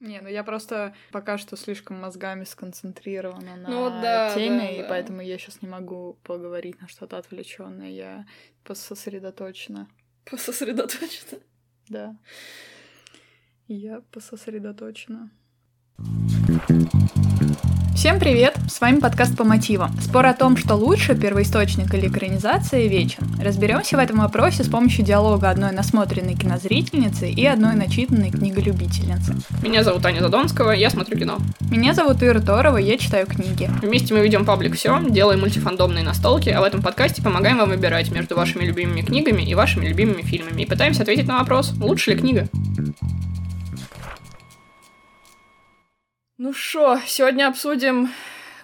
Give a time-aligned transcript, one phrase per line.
[0.00, 4.82] Не, ну я просто пока что слишком мозгами сконцентрирована на Ну да, теме, да, и
[4.82, 4.88] да.
[4.88, 7.90] поэтому я сейчас не могу поговорить на что-то отвлеченное.
[7.90, 8.26] Я
[8.64, 9.88] пососредоточена.
[10.36, 11.40] Сосредоточена.
[11.88, 12.16] Да.
[13.66, 15.30] Я пососредоточена.
[17.98, 18.54] Всем привет!
[18.70, 19.90] С вами подкаст по мотивам.
[20.00, 23.24] Спор о том, что лучше, первоисточник или экранизация, вечен.
[23.42, 29.34] Разберемся в этом вопросе с помощью диалога одной насмотренной кинозрительницы и одной начитанной книголюбительницы.
[29.64, 31.38] Меня зовут Аня Задонского, я смотрю кино.
[31.72, 33.68] Меня зовут Ира Торова, я читаю книги.
[33.82, 38.12] Вместе мы ведем паблик все, делаем мультифандомные настолки, а в этом подкасте помогаем вам выбирать
[38.12, 42.18] между вашими любимыми книгами и вашими любимыми фильмами и пытаемся ответить на вопрос, лучше ли
[42.18, 42.48] книга.
[46.38, 48.10] Ну что, сегодня обсудим,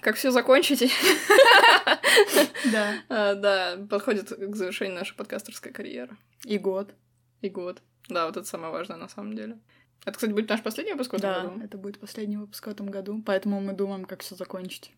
[0.00, 0.92] как все закончить.
[2.72, 2.94] Да.
[3.08, 6.16] А, Да, подходит к завершению наша подкастерская карьера.
[6.44, 6.94] И год.
[7.40, 7.82] И год.
[8.08, 9.58] Да, вот это самое важное на самом деле.
[10.04, 11.64] Это, кстати, будет наш последний выпуск в этом Да, году.
[11.64, 14.92] это будет последний выпуск в этом году, поэтому мы думаем, как все закончить.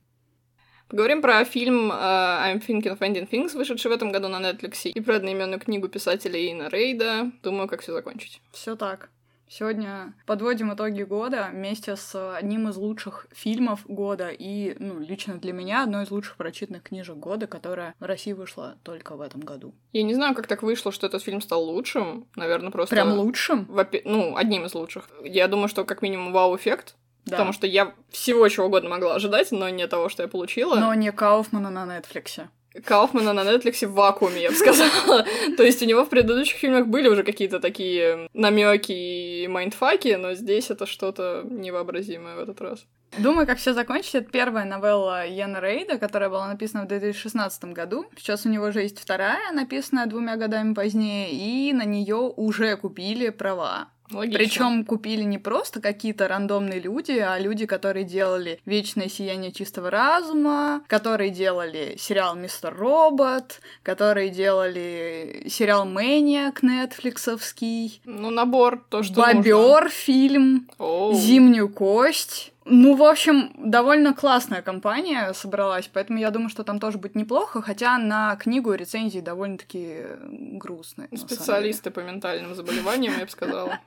[0.88, 4.88] Поговорим про фильм э, I'm Thinking of Ending Things, вышедший в этом году на Netflix,
[4.90, 7.32] и про одноименную книгу писателя Ина Рейда.
[7.42, 8.40] Думаю, как все закончить.
[8.52, 9.10] Все так.
[9.48, 15.52] Сегодня подводим итоги года вместе с одним из лучших фильмов года и, ну, лично для
[15.52, 19.74] меня, одной из лучших прочитанных книжек года, которая в России вышла только в этом году.
[19.92, 22.26] Я не знаю, как так вышло, что этот фильм стал лучшим.
[22.34, 22.94] Наверное, просто...
[22.94, 23.66] Прям лучшим?
[23.66, 25.08] Вопе- Ну, одним из лучших.
[25.22, 26.96] Я думаю, что как минимум вау-эффект.
[27.24, 27.32] Да.
[27.32, 30.76] Потому что я всего чего угодно могла ожидать, но не того, что я получила.
[30.76, 32.50] Но не Кауфмана на Нетфликсе.
[32.84, 35.24] Кауфмана на Netflix в вакууме, я бы сказала.
[35.56, 40.16] То есть у него в предыдущих фильмах были уже какие-то такие намеки и mindfuck и,
[40.16, 42.86] но здесь это что-то невообразимое в этот раз.
[43.18, 44.14] Думаю, как все закончить.
[44.14, 48.06] Это первая новелла Йена Рейда, которая была написана в 2016 году.
[48.16, 53.30] Сейчас у него уже есть вторая, написанная двумя годами позднее, и на нее уже купили
[53.30, 53.88] права.
[54.10, 54.38] Логично.
[54.38, 60.82] Причем купили не просто какие-то рандомные люди, а люди, которые делали Вечное сияние чистого разума,
[60.86, 69.34] которые делали сериал Мистер Робот, которые делали сериал Мэниак нетфликсовский, Ну, набор, то, что нужно.
[69.34, 71.14] Бобер фильм, Оу.
[71.14, 72.52] Зимнюю кость.
[72.68, 77.62] Ну, в общем, довольно классная компания собралась, поэтому я думаю, что там тоже будет неплохо,
[77.62, 81.08] хотя на книгу рецензии довольно-таки грустные.
[81.16, 83.78] Специалисты по ментальным заболеваниям, я бы сказала.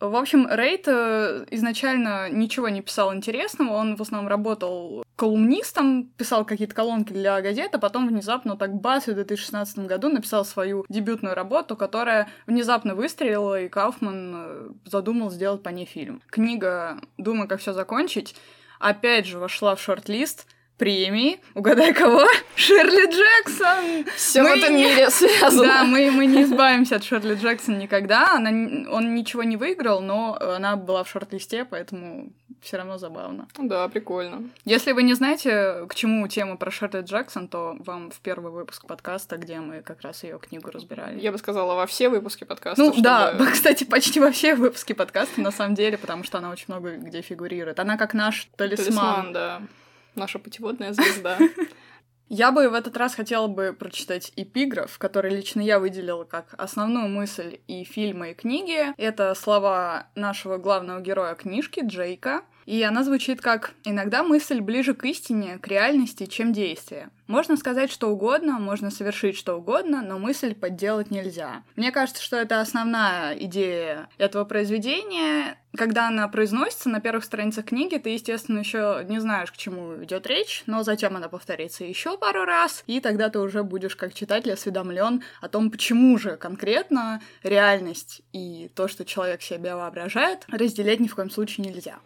[0.00, 6.46] В общем, Рейд э, изначально ничего не писал интересного, он в основном работал колумнистом, писал
[6.46, 11.34] какие-то колонки для газет, а потом внезапно так бац, в 2016 году написал свою дебютную
[11.34, 16.22] работу, которая внезапно выстрелила, и Кауфман э, задумал сделать по ней фильм.
[16.30, 18.34] Книга «Думаю, как все закончить»
[18.78, 20.46] опять же вошла в шорт-лист
[20.78, 21.38] премии.
[21.54, 22.24] Угадай кого?
[22.56, 24.10] Ширли Джексон!
[24.16, 25.62] Все в этом не- мире связано.
[25.62, 28.36] Да, мы, мы не избавимся от Шерли Джексон никогда.
[28.36, 28.48] Она,
[28.90, 33.48] он ничего не выиграл, но она была в шорт-листе, поэтому все равно забавно.
[33.58, 34.50] Да, прикольно.
[34.64, 38.86] Если вы не знаете, к чему тема про Шерли Джексон, то вам в первый выпуск
[38.86, 41.18] подкаста, где мы как раз ее книгу разбирали.
[41.20, 42.82] Я бы сказала, во все выпуски подкаста.
[42.82, 46.50] Ну чтобы- да, кстати, почти во все выпуски подкаста на самом деле, потому что она
[46.50, 47.80] очень много где фигурирует.
[47.80, 48.86] Она как наш талисман.
[48.86, 49.62] Талисман, да.
[50.14, 51.38] Наша путеводная звезда.
[52.32, 57.08] Я бы в этот раз хотела бы прочитать эпиграф, который лично я выделила как основную
[57.08, 58.94] мысль и фильма, и книги.
[58.98, 62.42] Это слова нашего главного героя книжки, Джейка.
[62.70, 67.10] И она звучит как «Иногда мысль ближе к истине, к реальности, чем действие.
[67.26, 71.64] Можно сказать что угодно, можно совершить что угодно, но мысль подделать нельзя».
[71.74, 75.58] Мне кажется, что это основная идея этого произведения.
[75.76, 80.28] Когда она произносится на первых страницах книги, ты, естественно, еще не знаешь, к чему идет
[80.28, 84.52] речь, но затем она повторится еще пару раз, и тогда ты уже будешь как читатель
[84.52, 91.08] осведомлен о том, почему же конкретно реальность и то, что человек себе воображает, разделять ни
[91.08, 91.98] в коем случае нельзя.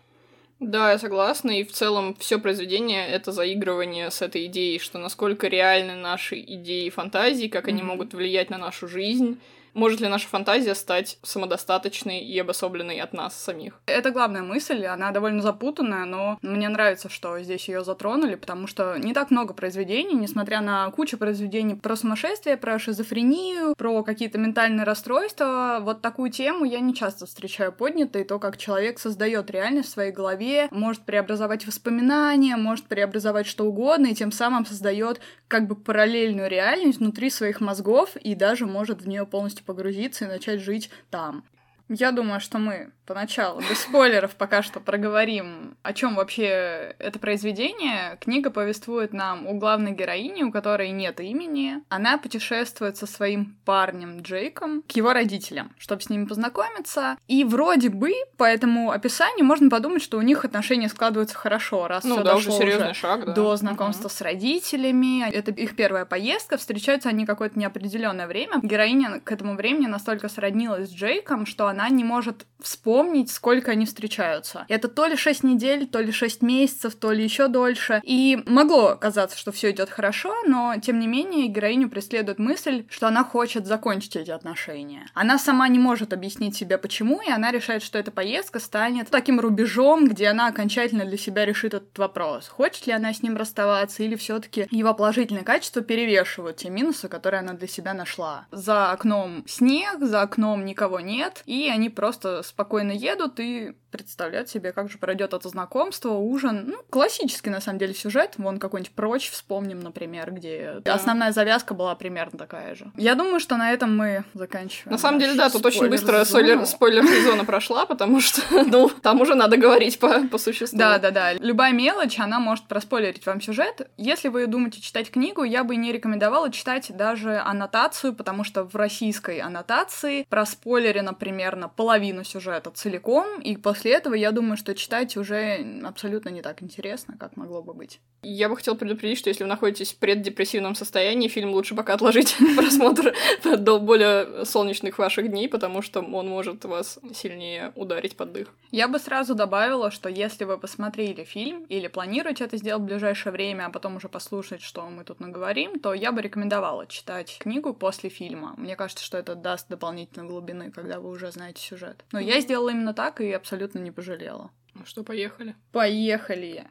[0.71, 5.47] Да, я согласна, и в целом все произведение— это заигрывание с этой идеей, что насколько
[5.47, 7.87] реальны наши идеи и фантазии, как они Мгм.
[7.89, 9.39] могут влиять на нашу жизнь,
[9.75, 13.81] может ли наша фантазия стать самодостаточной и обособленной от нас самих.
[13.87, 18.97] Это главная мысль, она довольно запутанная, но мне нравится, что здесь ее затронули, потому что
[18.97, 24.85] не так много произведений, несмотря на кучу произведений про сумасшествие, про шизофрению, про какие-то ментальные
[24.85, 29.93] расстройства, вот такую тему я не часто встречаю поднятой, то, как человек создает реальность в
[29.93, 35.75] своей голове, может преобразовать воспоминания, может преобразовать что угодно, и тем самым создает как бы
[35.75, 40.91] параллельную реальность внутри своих мозгов и даже может в нее полностью погрузиться и начать жить
[41.11, 41.45] там.
[41.89, 48.17] Я думаю, что мы поначалу, без спойлеров, пока что проговорим, о чем вообще это произведение.
[48.21, 51.83] Книга повествует нам о главной героине, у которой нет имени.
[51.91, 57.19] Она путешествует со своим парнем Джейком к его родителям, чтобы с ними познакомиться.
[57.29, 62.05] И вроде бы по этому описанию можно подумать, что у них отношения складываются хорошо, раз
[62.05, 63.33] ну, все да, дошло уже серьезный шаг, да.
[63.33, 65.29] до знакомства с родителями.
[65.31, 66.57] Это их первая поездка.
[66.57, 68.61] Встречаются они какое-то неопределенное время.
[68.63, 73.85] Героиня к этому времени настолько сроднилась с Джейком, что она не может вспомнить, сколько они
[73.85, 74.65] встречаются.
[74.69, 78.01] Это то ли 6 недель, то ли 6 месяцев, то ли еще дольше.
[78.05, 83.09] И могло казаться, что все идет хорошо, но тем не менее героиню преследует мысль, что
[83.09, 85.07] она хочет закончить эти отношения.
[85.15, 89.41] Она сама не может объяснить себе почему, и она решает, что эта поездка станет таким
[89.41, 92.49] рубежом, где она окончательно для себя решит этот вопрос.
[92.49, 97.41] Хочет ли она с ним расставаться, или все-таки его положительные качества перевешивают те минусы, которые
[97.41, 98.47] она для себя нашла.
[98.51, 104.73] За окном снег, за окном никого нет, и они просто спокойно едут и представляют себе,
[104.73, 106.65] как же пройдет это знакомство, ужин.
[106.67, 108.35] Ну, классический, на самом деле, сюжет.
[108.39, 110.95] Вон какой-нибудь прочь вспомним, например, где Да.
[110.95, 112.91] основная завязка была примерно такая же.
[112.97, 114.91] Я думаю, что на этом мы заканчиваем.
[114.93, 119.21] На самом деле, да, тут очень быстро спойлер, спойлер зона прошла, потому что, ну, там
[119.21, 120.77] уже надо говорить по, по существу.
[120.77, 121.35] Да, да, да.
[121.35, 123.89] Любая мелочь, она может проспойлерить вам сюжет.
[123.97, 128.75] Если вы думаете читать книгу, я бы не рекомендовала читать даже аннотацию, потому что в
[128.75, 135.65] российской аннотации проспойлерено примерно половину сюжета целиком, и после этого я думаю, что читать уже
[135.85, 138.01] абсолютно не так интересно, как могло бы быть.
[138.23, 142.37] Я бы хотела предупредить, что если вы находитесь в преддепрессивном состоянии, фильм лучше пока отложить
[142.57, 143.15] просмотр
[143.45, 148.49] до более солнечных ваших дней, потому что он может вас сильнее ударить под дых.
[148.71, 153.33] Я бы сразу добавила, что если вы посмотрели фильм или планируете это сделать в ближайшее
[153.33, 157.75] время, а потом уже послушать, что мы тут наговорим, то я бы рекомендовала читать книгу
[157.75, 158.55] после фильма.
[158.57, 162.05] Мне кажется, что это даст дополнительной глубины, когда вы уже знаете сюжет.
[162.13, 164.51] Но я сделала именно так и абсолютно не пожалела.
[164.75, 165.55] Ну что, поехали.
[165.73, 166.67] Поехали!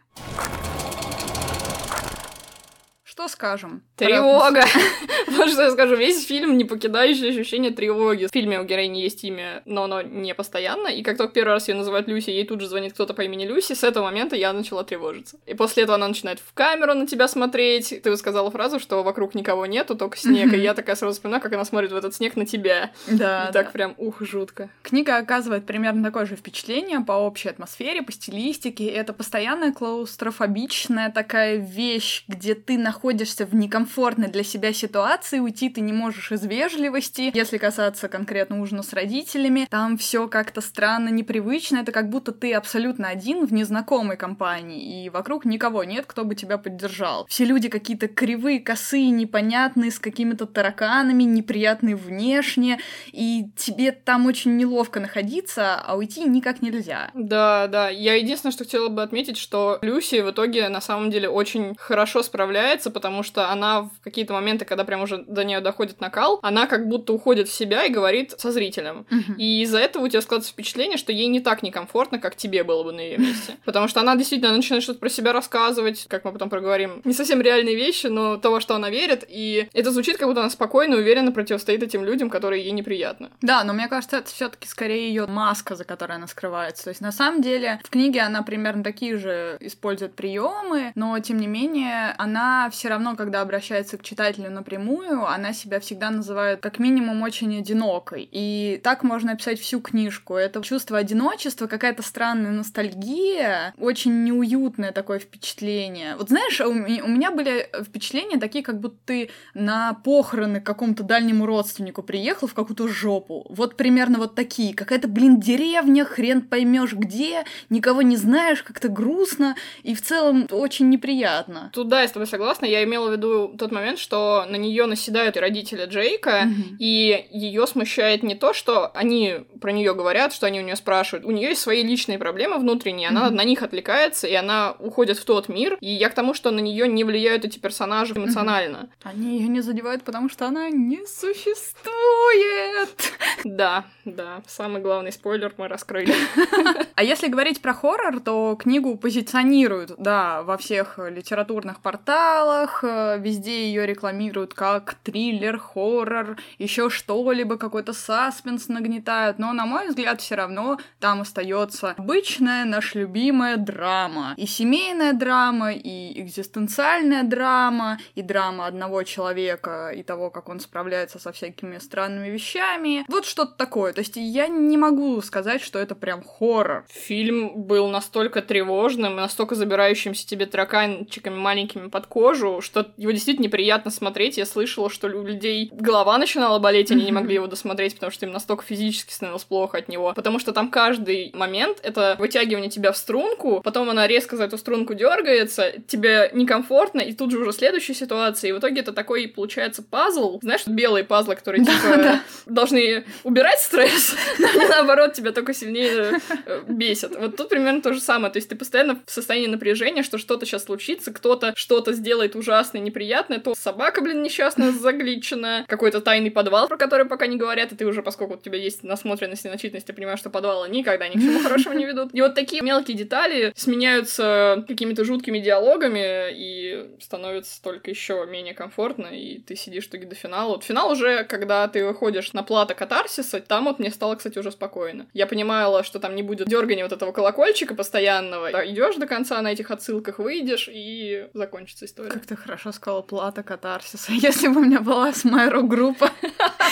[3.13, 3.83] Что скажем?
[3.95, 4.65] Тревога!
[5.27, 8.25] Вот что я скажу, весь фильм не покидающий ощущение тревоги.
[8.25, 11.67] В фильме у героини есть имя, но оно не постоянно, и как только первый раз
[11.67, 14.51] ее называют Люси, ей тут же звонит кто-то по имени Люси, с этого момента я
[14.51, 15.37] начала тревожиться.
[15.45, 18.01] И после этого она начинает в камеру на тебя смотреть.
[18.01, 21.53] Ты сказала фразу, что вокруг никого нету, только снег, и я такая сразу вспоминаю, как
[21.53, 22.93] она смотрит в этот снег на тебя.
[23.05, 24.69] Да, И так прям, ух, жутко.
[24.81, 28.87] Книга оказывает примерно такое же впечатление по общей атмосфере, по стилистике.
[28.87, 35.81] Это постоянная клаустрофобичная такая вещь, где ты находишься в некомфортной для себя ситуации, уйти ты
[35.81, 37.31] не можешь из вежливости.
[37.33, 41.79] Если касаться конкретно ужина с родителями, там все как-то странно, непривычно.
[41.79, 46.35] Это как будто ты абсолютно один в незнакомой компании, и вокруг никого нет, кто бы
[46.35, 47.25] тебя поддержал.
[47.27, 52.79] Все люди какие-то кривые, косые, непонятные, с какими-то тараканами, неприятные внешне,
[53.11, 57.11] и тебе там очень неловко находиться, а уйти никак нельзя.
[57.13, 57.89] Да, да.
[57.89, 62.23] Я единственное, что хотела бы отметить, что Люси в итоге на самом деле очень хорошо
[62.23, 66.67] справляется, потому что она в какие-то моменты, когда прям уже до нее доходит накал, она
[66.67, 69.05] как будто уходит в себя и говорит со зрителем.
[69.37, 72.83] И из-за этого у тебя складывается впечатление, что ей не так некомфортно, как тебе было
[72.83, 73.57] бы на ее месте.
[73.65, 77.01] Потому что она действительно начинает что-то про себя рассказывать, как мы потом проговорим.
[77.03, 79.25] Не совсем реальные вещи, но того, что она верит.
[79.27, 83.29] И это звучит, как будто она спокойно и уверенно противостоит этим людям, которые ей неприятны.
[83.41, 86.85] Да, но мне кажется, это все-таки скорее ее маска, за которой она скрывается.
[86.85, 91.37] То есть, на самом деле, в книге она примерно такие же использует приемы, но тем
[91.37, 96.79] не менее, она все равно, когда обращается к читателю напрямую, она себя всегда называет как
[96.79, 98.27] минимум очень одинокой.
[98.31, 100.35] И так можно описать всю книжку.
[100.35, 106.15] Это чувство одиночества, какая-то странная ностальгия, очень неуютное такое впечатление.
[106.17, 111.03] Вот знаешь, у ме- у меня были впечатления такие, как будто ты на похороны какому-то
[111.03, 113.45] дальнему родственнику приехал в какую-то жопу.
[113.49, 114.73] Вот примерно вот такие.
[114.73, 120.89] Какая-то, блин, деревня, хрен поймешь где, никого не знаешь, как-то грустно и в целом очень
[120.89, 121.69] неприятно.
[121.73, 122.65] Тут да, я с тобой согласна.
[122.73, 126.77] Я имела в виду тот момент, что на нее наседают и родители Джейка, Мгм.
[126.79, 131.23] и ее смущает не то, что они про нее говорят, что они у нее спрашивают.
[131.25, 133.35] У нее есть свои личные проблемы внутренние, она Мгм.
[133.35, 135.77] на них отвлекается, и она уходит в тот мир.
[135.81, 138.89] И я к тому, что на нее не влияют эти персонажи эмоционально.
[139.03, 143.13] Они ее не задевают, потому что она не существует.
[143.43, 146.13] Да, да, самый главный спойлер мы раскрыли.
[146.95, 153.19] А если говорить про хоррор, то книгу позиционируют, да, во всех литературных порталах, сериалах, э,
[153.19, 160.21] везде ее рекламируют как триллер, хоррор, еще что-либо, какой-то саспенс нагнетают, но, на мой взгляд,
[160.21, 164.33] все равно там остается обычная наша любимая драма.
[164.37, 171.19] И семейная драма, и экзистенциальная драма, и драма одного человека, и того, как он справляется
[171.19, 173.05] со всякими странными вещами.
[173.07, 173.93] Вот что-то такое.
[173.93, 176.85] То есть я не могу сказать, что это прям хоррор.
[176.89, 183.91] Фильм был настолько тревожным, настолько забирающимся тебе тараканчиками маленькими под кожу, что его действительно неприятно
[183.91, 184.37] смотреть.
[184.37, 188.25] Я слышала, что у людей голова начинала болеть, они не могли его досмотреть, потому что
[188.25, 190.13] им настолько физически становилось плохо от него.
[190.13, 194.57] Потому что там каждый момент— это вытягивание тебя в струнку, потом она резко за эту
[194.57, 199.27] струнку дергается, тебе некомфортно, и тут же уже следующая ситуация, и в итоге это такой
[199.27, 205.53] получается пазл, знаешь, белые пазлы, которые типа должны убирать стресс, но они наоборот тебя только
[205.53, 207.15] сильнее э, бесят.
[207.15, 210.45] Вот тут примерно то же самое, то есть ты постоянно в состоянии напряжения, что что-то
[210.45, 216.67] сейчас случится, кто-то что-то сделает ужасное, неприятное, то собака, блин, несчастная, загличена, какой-то тайный подвал,
[216.67, 219.87] про который пока не говорят, и ты уже, поскольку у тебя есть насмотренность и начитанность,
[219.87, 222.13] ты понимаешь, что подвалы никогда ни к чему хорошему не ведут.
[222.13, 229.07] И вот такие мелкие детали сменяются какими-то жуткими диалогами и становится только еще менее комфортно,
[229.07, 230.49] и ты сидишь таки до финала.
[230.49, 234.51] Вот финал уже, когда ты выходишь на плата катарсиса, там вот мне стало, кстати, уже
[234.51, 235.07] спокойно.
[235.13, 238.49] Я понимала, что там не будет дергания вот этого колокольчика постоянного.
[238.65, 242.09] Идешь до конца на этих отсылках, выйдешь, и закончится история.
[242.09, 244.11] Как ты хорошо сказала, плата катарсиса.
[244.27, 246.09] Если бы у меня была Смайро группа,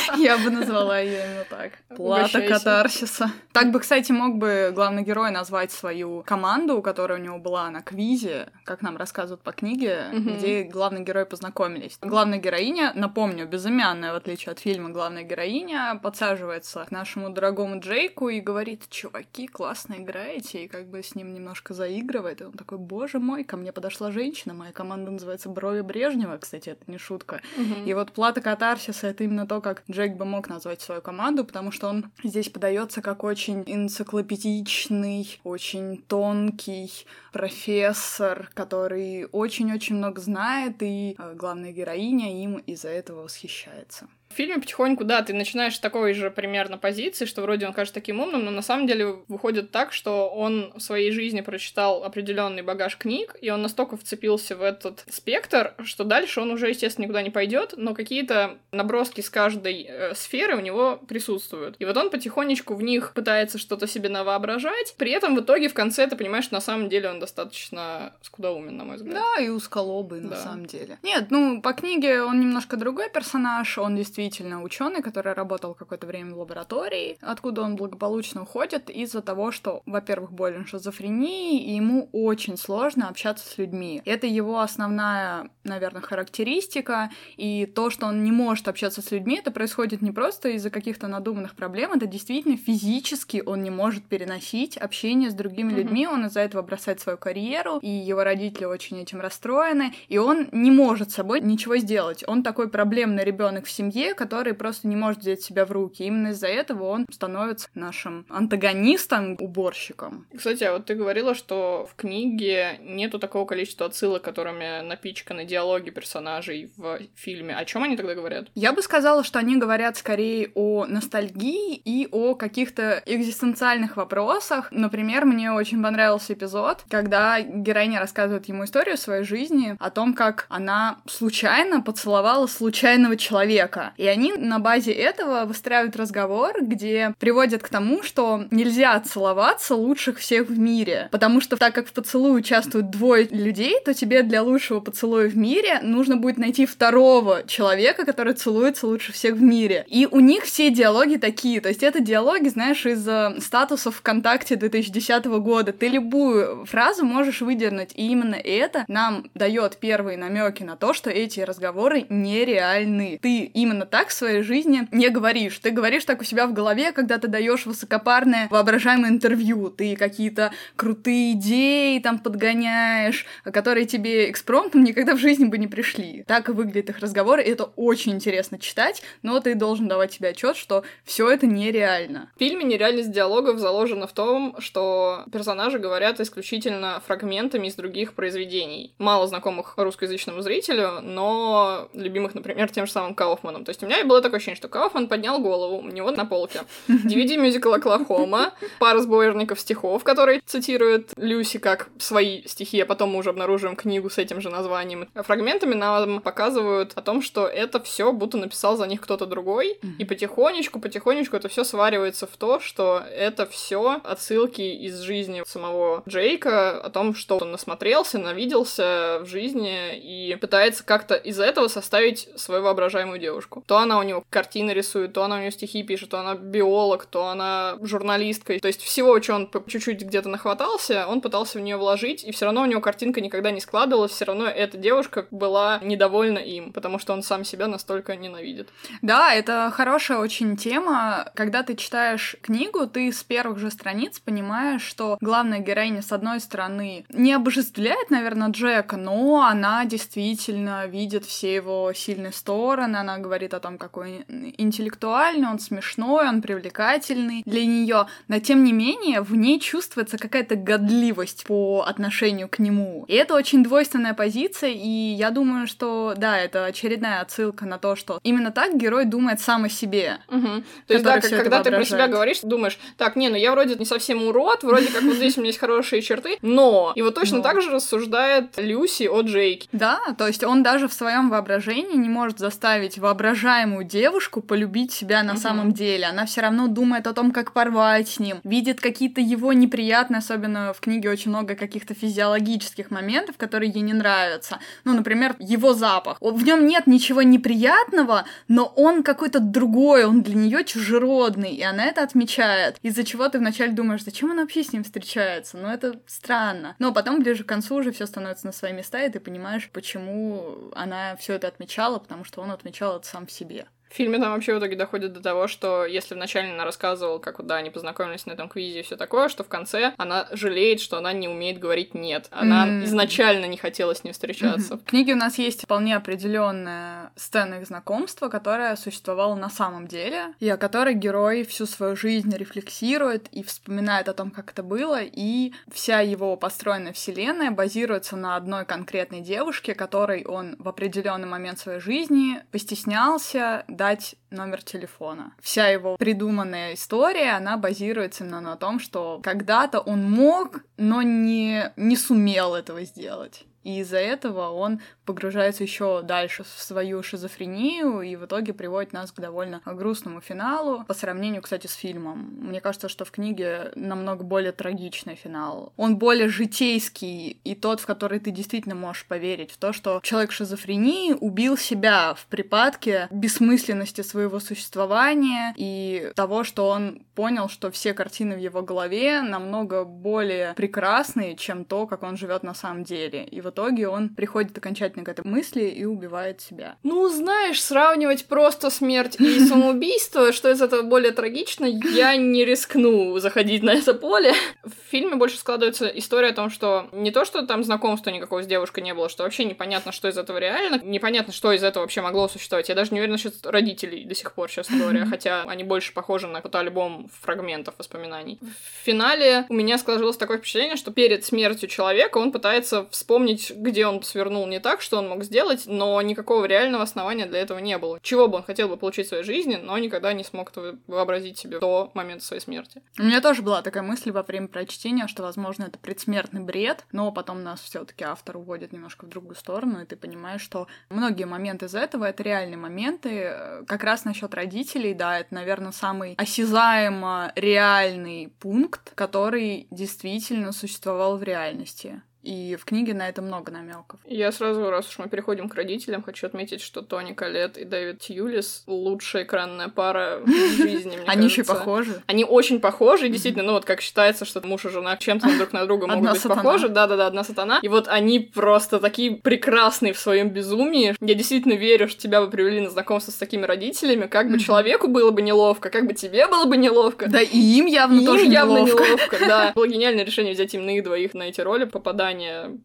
[0.18, 1.72] я бы назвала ее именно так.
[1.96, 3.32] Плата катарсиса.
[3.52, 7.82] Так бы, кстати, мог бы главный герой назвать свою команду, которая у него была на
[7.82, 11.98] квизе, как нам рассказывают по книге, где главный герой познакомились.
[12.02, 18.30] Главная героиня, напомню, безымянная, в отличие от фильма, главная героиня подсаживается к нашему дорогому Джейку
[18.30, 22.42] и говорит, чуваки, классно играете, и как бы с ним немножко заигрывает.
[22.42, 26.70] И он такой, боже мой, ко мне подошла женщина, моя команда называется Брови Брежнева, кстати,
[26.70, 27.42] это не шутка.
[27.86, 31.72] И вот плата катарсиса— это именно то, как Джейк бы мог назвать свою команду, потому
[31.72, 36.92] что он здесь подается как очень энциклопедичный, очень тонкий
[37.32, 44.08] профессор, который очень-очень много знает, и э, главная героиня им из-за этого восхищается.
[44.32, 47.94] В фильме потихоньку, да, ты начинаешь с такой же примерно позиции, что вроде он кажется
[47.94, 52.62] таким умным, но на самом деле выходит так, что он в своей жизни прочитал определенный
[52.62, 57.22] багаж книг, и он настолько вцепился в этот спектр, что дальше он уже, естественно, никуда
[57.22, 61.76] не пойдет, но какие-то наброски с каждой э, сферы у него присутствуют.
[61.80, 65.74] И вот он потихонечку в них пытается что-то себе навоображать, при этом в итоге в
[65.74, 69.16] конце ты понимаешь, что на самом деле он достаточно скудоумен, на мой взгляд.
[69.16, 70.30] Да, и узколобый, да.
[70.30, 71.00] на самом деле.
[71.04, 76.08] Нет, ну, по книге он немножко другой персонаж, он действительно действительно ученый, который работал какое-то
[76.08, 82.10] время в лаборатории, откуда он благополучно уходит из-за того, что, во-первых, болен шизофренией, и ему
[82.12, 84.02] очень сложно общаться с людьми.
[84.06, 89.52] Это его основная, наверное, характеристика, и то, что он не может общаться с людьми, это
[89.52, 95.30] происходит не просто из-за каких-то надуманных проблем, это действительно физически он не может переносить общение
[95.32, 95.76] с другими mm-hmm.
[95.76, 100.48] людьми, он из-за этого бросает свою карьеру, и его родители очень этим расстроены, и он
[100.52, 102.24] не может с собой ничего сделать.
[102.28, 106.04] Он такой проблемный ребенок в семье, который просто не может взять себя в руки.
[106.04, 110.28] Именно из-за этого он становится нашим антагонистом, уборщиком.
[110.36, 115.90] Кстати, а вот ты говорила, что в книге нету такого количества отсылок, которыми напичканы диалоги
[115.90, 117.56] персонажей в фильме.
[117.56, 118.48] О чем они тогда говорят?
[118.56, 124.70] Я бы сказала, что они говорят скорее о ностальгии и о каких-то экзистенциальных вопросах.
[124.72, 130.46] Например, мне очень понравился эпизод, когда героиня рассказывает ему историю своей жизни о том, как
[130.50, 133.94] она случайно поцеловала случайного человека.
[134.02, 140.18] И они на базе этого выстраивают разговор, где приводят к тому, что нельзя целоваться лучших
[140.18, 141.08] всех в мире.
[141.12, 145.38] Потому что так как в поцелуе участвуют двое людей, то тебе для лучшего поцелуя в
[145.38, 149.86] мире нужно будет найти второго человека, который целуется лучше всех в мире.
[149.88, 151.62] И у них все диалоги такие.
[151.62, 155.74] То есть это диалоги, знаешь, из э, статусов ВКонтакте 2010 года.
[155.74, 157.92] Ты любую фразу можешь выдернуть.
[157.94, 163.20] И именно это нам дает первые намеки на то, что эти разговоры нереальны.
[163.22, 165.60] Ты именно так в своей жизни не говоришь.
[165.60, 169.70] Ты говоришь так у себя в голове, когда ты даешь высокопарное воображаемое интервью.
[169.70, 176.24] Ты какие-то крутые идеи там подгоняешь, которые тебе экспромтом никогда в жизни бы не пришли.
[176.26, 180.56] Так выглядят их разговоры, и это очень интересно читать, но ты должен давать себе отчет,
[180.56, 182.32] что все это нереально.
[182.36, 188.96] В фильме нереальность диалогов заложена в том, что персонажи говорят исключительно фрагментами из других произведений.
[188.98, 193.66] Мало знакомых русскоязычному зрителю, но любимых, например, тем же самым Кауфманом.
[193.66, 196.26] То есть есть у меня было такое ощущение, что Кауфман поднял голову, у него на
[196.26, 203.12] полке DVD мюзикл Оклахома, пара сборников стихов, которые цитирует Люси как свои стихи, а потом
[203.12, 205.10] мы уже обнаруживаем книгу с этим же названием.
[205.16, 210.06] Фрагментами нам показывают о том, что это все будто написал за них кто-то другой, и
[210.06, 216.82] потихонечку, потихонечку это все сваривается в то, что это все отсылки из жизни самого Джейка,
[216.82, 222.64] о том, что он насмотрелся, навиделся в жизни и пытается как-то из этого составить свою
[222.64, 223.61] воображаемую девушку.
[223.66, 227.06] То она у него картины рисует, то она у него стихи пишет, то она биолог,
[227.06, 228.60] то она журналистка.
[228.60, 232.46] То есть всего, что он чуть-чуть где-то нахватался, он пытался в нее вложить, и все
[232.46, 237.00] равно у него картинка никогда не складывалась, все равно эта девушка была недовольна им, потому
[237.00, 238.70] что он сам себя настолько ненавидит.
[239.02, 241.32] Да, это хорошая очень тема.
[241.36, 246.40] Когда ты читаешь книгу, ты с первых же страниц понимаешь, что главная героиня, с одной
[246.40, 253.51] стороны, не обожествляет, наверное, Джека, но она действительно видит все его сильные стороны, она говорит
[253.54, 254.26] о том, какой
[254.58, 260.56] интеллектуальный, он смешной, он привлекательный для нее, но тем не менее в ней чувствуется какая-то
[260.56, 263.06] годливость по отношению к нему.
[263.08, 267.96] И это очень двойственная позиция, и я думаю, что да, это очередная отсылка на то,
[267.96, 270.20] что именно так герой думает сам о себе.
[270.28, 270.64] Угу.
[270.88, 273.76] То есть, да, как, когда ты про себя говоришь, думаешь, так, не, ну я вроде
[273.76, 277.16] не совсем урод, вроде как вот здесь у меня есть хорошие черты, но и вот
[277.16, 277.44] точно но.
[277.44, 279.68] так же рассуждает Люси о Джейке.
[279.72, 282.98] Да, то есть он даже в своем воображении не может заставить
[283.42, 285.42] воображаемую девушку полюбить себя на угу.
[285.42, 286.06] самом деле.
[286.06, 290.74] Она все равно думает о том, как порвать с ним, видит какие-то его неприятные, особенно
[290.74, 294.60] в книге очень много каких-то физиологических моментов, которые ей не нравятся.
[294.84, 296.18] Ну, например, его запах.
[296.22, 301.86] В нем нет ничего неприятного, но он какой-то другой, он для нее чужеродный, и она
[301.86, 302.78] это отмечает.
[302.84, 305.58] Из-за чего ты вначале думаешь, зачем она вообще с ним встречается?
[305.58, 306.76] Ну, это странно.
[306.80, 310.72] Но потом ближе к концу уже все становится на свои места, и ты понимаешь, почему
[310.76, 313.66] она все это отмечала, потому что он отмечал это сам себе.
[313.92, 317.46] В фильме там вообще в итоге доходит до того, что если вначале она рассказывала, как
[317.46, 320.98] да, они познакомились на этом квизе и все такое, что в конце она жалеет, что
[320.98, 322.28] она не умеет говорить нет.
[322.32, 322.86] Она mm.
[322.86, 324.76] изначально не хотела с ним встречаться.
[324.76, 324.80] Mm-hmm.
[324.80, 330.36] В книге у нас есть вполне определенная сцена их знакомства, которая существовала на самом деле,
[330.40, 335.02] и о которой герой всю свою жизнь рефлексирует и вспоминает о том, как это было,
[335.02, 341.60] и вся его построенная вселенная базируется на одной конкретной девушке, которой он в определенный момент
[341.60, 345.34] своей жизни постеснялся дать номер телефона.
[345.42, 351.74] Вся его придуманная история, она базируется именно на том, что когда-то он мог, но не,
[351.78, 353.46] не сумел этого сделать.
[353.64, 354.82] И из-за этого он
[355.14, 360.86] погружается еще дальше в свою шизофрению и в итоге приводит нас к довольно грустному финалу
[360.86, 362.34] по сравнению, кстати, с фильмом.
[362.40, 365.74] Мне кажется, что в книге намного более трагичный финал.
[365.76, 370.32] Он более житейский и тот, в который ты действительно можешь поверить в то, что человек
[370.32, 377.94] шизофрении убил себя в припадке бессмысленности своего существования и того, что он понял, что все
[377.94, 383.26] картины в его голове намного более прекрасные, чем то, как он живет на самом деле.
[383.26, 386.76] И в итоге он приходит окончательно к этой мысли и убивает себя.
[386.84, 393.18] Ну, знаешь, сравнивать просто смерть и самоубийство, что из этого более трагично, я не рискну
[393.20, 394.34] заходить на это поле.
[394.64, 398.48] В фильме больше складывается история о том, что не то, что там знакомства никакого с
[398.48, 402.02] девушкой не было, что вообще непонятно, что из этого реально, непонятно, что из этого вообще
[402.02, 402.70] могло существовать.
[402.70, 406.28] Я даже не уверена насчет родителей до сих пор, честно говоря, хотя они больше похожи
[406.28, 408.40] на фотоальбом фрагментов воспоминаний.
[408.42, 413.86] В финале у меня сложилось такое впечатление, что перед смертью человека он пытается вспомнить где
[413.86, 417.78] он свернул не так, что он мог сделать, но никакого реального основания для этого не
[417.78, 418.00] было.
[418.02, 421.38] Чего бы он хотел бы получить в своей жизни, но никогда не смог это вообразить
[421.38, 422.82] себе до момента своей смерти.
[423.00, 427.12] У меня тоже была такая мысль во время прочтения, что, возможно, это предсмертный бред, но
[427.12, 431.26] потом нас все таки автор уводит немножко в другую сторону, и ты понимаешь, что многие
[431.26, 433.36] моменты из этого— это реальные моменты.
[433.68, 441.24] Как раз насчет родителей, да, это, наверное, самый осязаемо реальный пункт, который действительно существовал в
[441.24, 442.02] реальности.
[442.24, 444.00] И в книге на это много намеков.
[444.06, 448.00] Я сразу, раз уж мы переходим к родителям, хочу отметить, что Тони Калет и Дэвид
[448.00, 452.02] Тьюлис лучшая экранная пара в жизни, мне Они еще похожи.
[452.06, 455.66] Они очень похожи, действительно, ну вот как считается, что муж и жена чем-то друг на
[455.66, 456.70] друга могут быть похожи.
[456.70, 457.60] Да-да-да, одна сатана.
[457.62, 460.96] И вот они просто такие прекрасные в своем безумии.
[461.02, 464.88] Я действительно верю, что тебя бы привели на знакомство с такими родителями, как бы человеку
[464.88, 467.10] было бы неловко, как бы тебе было бы неловко.
[467.10, 469.18] Да, и им явно тоже явно неловко.
[469.20, 472.11] Да, было гениальное решение взять именно их двоих на эти роли, попадания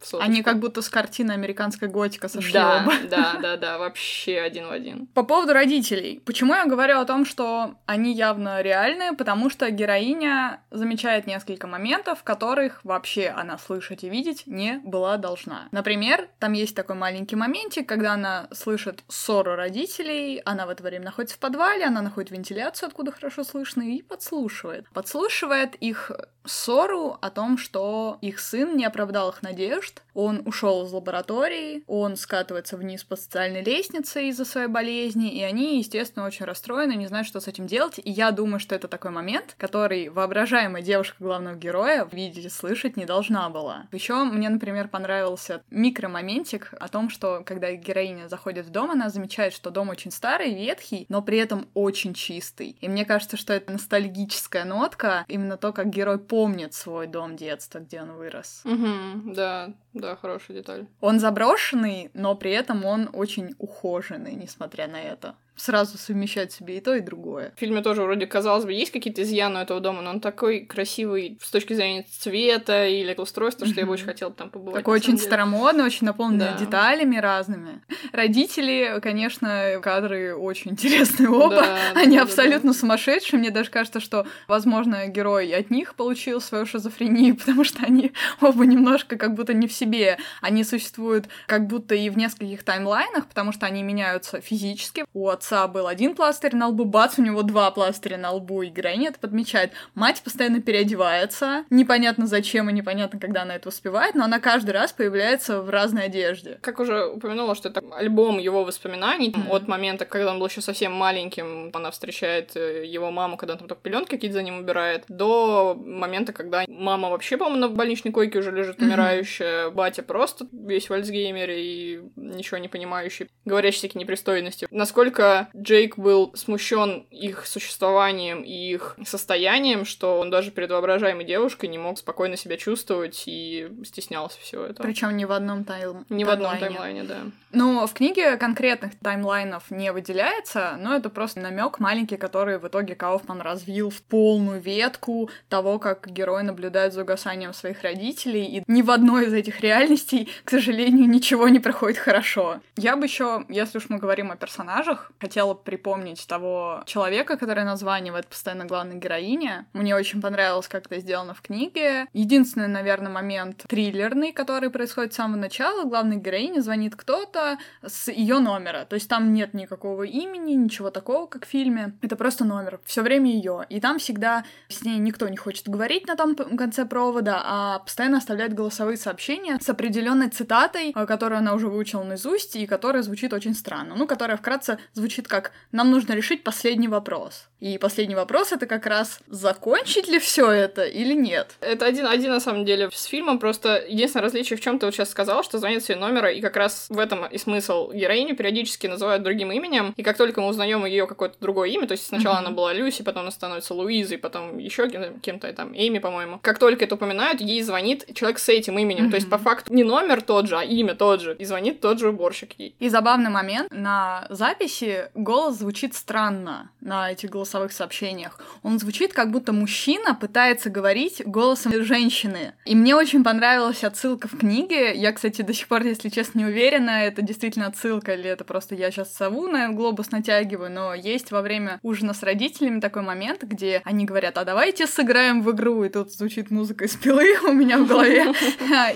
[0.02, 0.18] соточку.
[0.20, 2.92] Они как будто с картины американской готика сошли Да, оба.
[3.10, 5.06] да, да, да, вообще один в один.
[5.08, 6.20] По поводу родителей.
[6.24, 9.12] Почему я говорю о том, что они явно реальные?
[9.12, 15.68] Потому что героиня замечает несколько моментов, которых вообще она слышать и видеть не была должна.
[15.72, 21.06] Например, там есть такой маленький моментик, когда она слышит ссору родителей, она в это время
[21.06, 24.88] находится в подвале, она находит вентиляцию, откуда хорошо слышно, и подслушивает.
[24.90, 26.10] Подслушивает их
[26.46, 32.16] ссору о том, что их сын не оправдал их надежд, он ушел из лаборатории, он
[32.16, 37.28] скатывается вниз по социальной лестнице из-за своей болезни, и они, естественно, очень расстроены, не знают,
[37.28, 38.00] что с этим делать.
[38.02, 42.96] И я думаю, что это такой момент, который воображаемая девушка главного героя видеть и слышать
[42.96, 43.86] не должна была.
[43.92, 49.52] Еще мне, например, понравился микромоментик о том, что когда героиня заходит в дом, она замечает,
[49.52, 52.76] что дом очень старый, ветхий, но при этом очень чистый.
[52.80, 57.78] И мне кажется, что это ностальгическая нотка, именно то, как герой помнит свой дом детства,
[57.78, 58.60] где он вырос.
[58.66, 60.86] Угу, да, да, хорошая деталь.
[61.00, 65.34] Он заброшенный, но при этом он очень ухоженный, несмотря на это.
[65.56, 67.52] Сразу совмещать себе и то, и другое.
[67.56, 70.60] В фильме тоже вроде, казалось бы, есть какие-то изъяны у этого дома, но он такой
[70.60, 74.74] красивый с точки зрения цвета или устройства, что я бы очень хотела там побывать.
[74.74, 76.58] Такой очень старомодный, очень наполненный Да.
[76.58, 77.80] деталями разными.
[78.12, 81.56] Родители, конечно, кадры очень интересные оба.
[81.62, 83.40] Да, Они да, да, абсолютно сумасшедшие.
[83.40, 88.66] Мне даже кажется, что, возможно, герой от них получил свою шизофрению, потому что они оба
[88.66, 90.18] немножко как будто не в себе.
[90.42, 95.04] Они существуют как будто и в нескольких таймлайнах, потому что они меняются физически.
[95.14, 98.68] У отца был один пластырь на лбу, бац, у него два пластыря на лбу, и
[98.68, 99.72] героиня это подмечает.
[99.94, 104.92] Мать постоянно переодевается, непонятно зачем и непонятно, когда она это успевает, но она каждый раз
[104.92, 106.58] появляется в разной одежде.
[106.62, 109.52] Как уже упомянула, что это альбом его воспоминаний Мгм.
[109.52, 113.58] от момента, когда он был еще совсем маленьким, она встречает э, его маму, когда он
[113.58, 118.12] там только пеленки какие-то за ним убирает, до момента, когда мама вообще, по-моему, на больничной
[118.12, 124.00] койке уже лежит умирающая, батя просто весь в Альцгеймере и ничего не понимающий, говорящий всякие
[124.02, 124.66] непристойности.
[124.70, 131.68] Насколько Джейк был смущен их существованием и их состоянием, что он даже перед воображаемой девушкой
[131.68, 134.86] не мог спокойно себя чувствовать и стеснялся всего этого.
[134.86, 136.04] Причем ни в одном тайм...
[136.08, 137.04] Не в одном таймлайне.
[137.04, 137.18] да.
[137.52, 142.94] Ну, в книге конкретных таймлайнов не выделяется, но это просто намек маленький, который в итоге
[142.94, 148.82] Кауфман развил в полную ветку того, как герой наблюдает за угасанием своих родителей, и ни
[148.82, 152.60] в одной из этих реальностей, к сожалению, ничего не проходит хорошо.
[152.76, 158.28] Я бы еще, если уж мы говорим о персонажах, хотела припомнить того человека, который названивает
[158.28, 159.66] постоянно главной героине.
[159.72, 162.06] Мне очень понравилось, как это сделано в книге.
[162.12, 165.82] Единственный, наверное, момент триллерный, который происходит с самого начала.
[165.82, 168.84] Главной героине звонит кто-то с ее номера.
[168.84, 171.94] То есть там нет никакого имени, ничего такого, как в фильме.
[172.02, 172.78] Это просто номер.
[172.84, 173.66] Все время ее.
[173.68, 178.18] И там всегда с ней никто не хочет говорить на том конце провода, а постоянно
[178.18, 183.32] оставляет голосовые сообщения с определенной цитатой, э, которую она уже выучила наизусть и которая звучит
[183.32, 183.96] очень странно.
[183.96, 187.48] Ну, которая вкратце звучит как «Нам нужно решить последний вопрос».
[187.58, 191.54] И последний вопрос это как раз закончить ли все это или нет.
[191.60, 194.94] Это один, один на самом деле с фильмом, просто единственное различие в чем ты вот
[194.94, 197.92] сейчас сказал, что звонит себе номера, и как раз в этом и смысл.
[197.92, 201.92] Героиню периодически называют другим именем, и как только мы узнаем ее какое-то другое имя, то
[201.92, 206.38] есть сначала она была Люси, потом она становится Луизой, потом еще кем-то там, Эми, по-моему.
[206.42, 209.82] Как только это упоминают, ей звонит человек с этим именем, то есть по факту не
[209.82, 212.76] номер тот же, а имя тот же, и звонит тот же уборщик ей.
[212.78, 218.38] И забавный момент, на записи голос звучит странно на этих голосовых сообщениях.
[218.62, 222.54] Он звучит, как будто мужчина пытается говорить голосом женщины.
[222.64, 224.94] И мне очень понравилась отсылка в книге.
[224.94, 228.74] Я, кстати, до сих пор, если честно, не уверена, это действительно отсылка или это просто
[228.74, 233.42] я сейчас сову на глобус натягиваю, но есть во время ужина с родителями такой момент,
[233.42, 237.52] где они говорят, а давайте сыграем в игру, и тут звучит музыка из пилы у
[237.52, 238.32] меня в голове.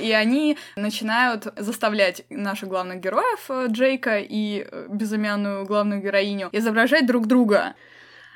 [0.00, 7.07] И они начинают заставлять наших главных героев, э, Джейка и э, безымянную главную героиню, изображать
[7.07, 7.74] друг друга.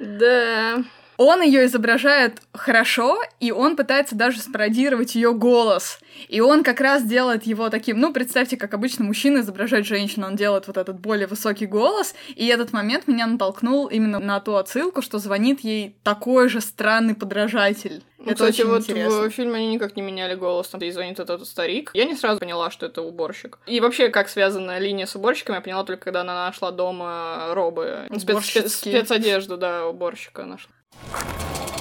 [0.00, 0.82] Да.
[1.16, 5.98] Он ее изображает хорошо, и он пытается даже спародировать ее голос.
[6.28, 10.36] И он как раз делает его таким, ну, представьте, как обычно мужчина изображает женщину, он
[10.36, 15.02] делает вот этот более высокий голос, и этот момент меня натолкнул именно на ту отсылку,
[15.02, 18.02] что звонит ей такой же странный подражатель.
[18.18, 19.22] Ну, Это кстати, очень вот интересно.
[19.22, 21.90] в фильме они никак не меняли голос, там, звонит этот старик.
[21.92, 23.58] Я не сразу поняла, что это уборщик.
[23.66, 28.06] И вообще, как связана линия с уборщиком, я поняла только, когда она нашла дома робы.
[28.12, 30.72] Спец- спецодежду, да, уборщика нашла.
[31.12, 31.18] あ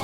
[0.00, 0.03] っ!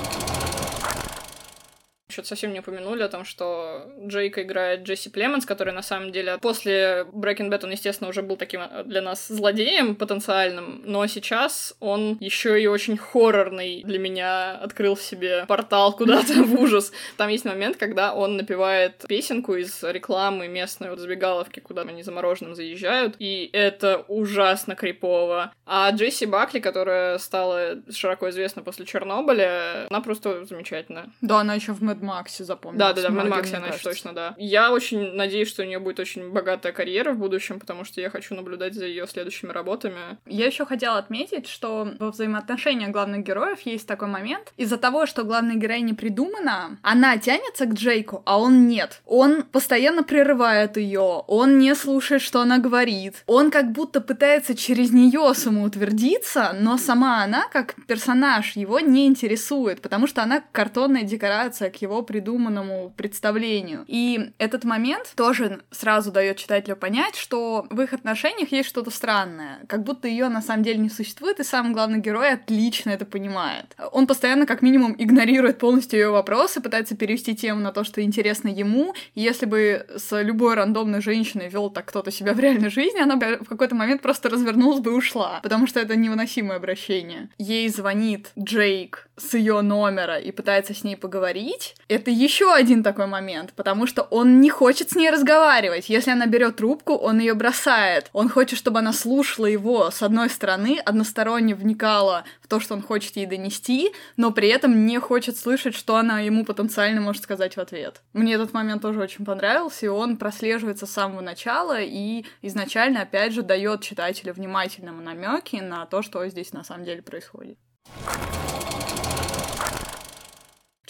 [2.11, 6.37] Что-то совсем не упомянули о том, что Джейка играет Джесси Племенс, который на самом деле
[6.41, 11.75] после Breaking Bad он, естественно, уже был таким э, для нас злодеем потенциальным, но сейчас
[11.79, 16.91] он еще и очень хоррорный для меня открыл себе портал куда-то в ужас.
[17.17, 22.55] Там есть момент, когда он напевает песенку из рекламы местной вот забегаловки, куда они замороженным
[22.55, 25.53] заезжают, и это ужасно крипово.
[25.65, 31.09] А Джесси Бакли, которая стала широко известна после Чернобыля, она просто замечательная.
[31.21, 32.79] Да, она еще в Мэд Максе запомнилась.
[32.79, 34.33] Да, да, да, в Мэд Максе она еще точно, да.
[34.37, 38.09] Я очень надеюсь, что у нее будет очень богатая карьера в будущем, потому что я
[38.09, 40.17] хочу наблюдать за ее следующими работами.
[40.25, 44.53] Я еще хотела отметить, что во взаимоотношениях главных героев есть такой момент.
[44.57, 49.01] Из-за того, что главная героиня придумана, она тянется к Джейку, а он нет.
[49.05, 53.23] Он постоянно прерывает ее, он не слушает, что она говорит.
[53.27, 59.81] Он как будто пытается через нее самоутвердиться, но сама она, как персонаж, его не интересует,
[59.81, 63.83] потому что она картонная декорация к его придуманному представлению.
[63.87, 69.59] И этот момент тоже сразу дает читателю понять, что в их отношениях есть что-то странное,
[69.67, 73.75] как будто ее на самом деле не существует, и сам главный герой отлично это понимает.
[73.91, 78.47] Он постоянно, как минимум, игнорирует полностью ее вопросы, пытается перевести тему на то, что интересно
[78.47, 78.93] ему.
[79.15, 83.39] Если бы с любой рандомной женщиной вел так кто-то себя в реальной жизни, она бы
[83.41, 87.29] в какой-то момент просто развернулась бы и ушла, потому что это невыносимое обращение.
[87.37, 91.75] Ей звонит Джейк с ее номера и пытается с ней поговорить.
[91.91, 95.89] Это еще один такой момент, потому что он не хочет с ней разговаривать.
[95.89, 98.09] Если она берет трубку, он ее бросает.
[98.13, 102.81] Он хочет, чтобы она слушала его с одной стороны, односторонне вникала в то, что он
[102.81, 107.57] хочет ей донести, но при этом не хочет слышать, что она ему потенциально может сказать
[107.57, 108.01] в ответ.
[108.13, 113.33] Мне этот момент тоже очень понравился, и он прослеживается с самого начала и изначально, опять
[113.33, 117.57] же, дает читателю внимательному намеки на то, что здесь на самом деле происходит.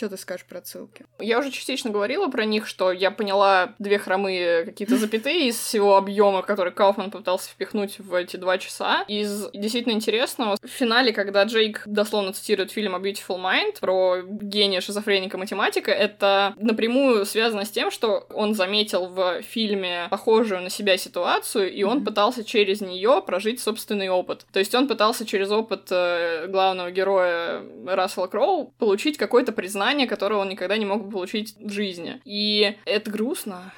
[0.02, 1.06] Что ты скажешь про ссылки?
[1.20, 5.96] Я уже частично говорила про них, что я поняла две хромые какие-то запятые из всего
[5.96, 9.06] объема, который Кауфман пытался впихнуть в эти два часа.
[9.08, 14.82] Из действительно интересного, в финале, когда Джейк дословно цитирует фильм A Beautiful Mind про гения
[14.82, 21.72] шизофреника-математика, это напрямую связано с тем, что он заметил в фильме похожую на себя ситуацию,
[21.72, 22.06] и он mm-hmm.
[22.06, 24.48] пытался через нее прожить собственный опыт.
[24.52, 30.08] То есть он пытался через опыт э, главного героя Рассела Кроу получить какое-то признание знания,
[30.08, 32.22] которое он никогда не мог бы получить в жизни.
[32.24, 33.74] И это грустно.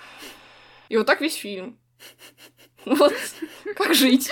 [0.89, 1.80] И вот так весь фильм.
[2.86, 3.13] Вот,
[3.76, 4.30] как жить?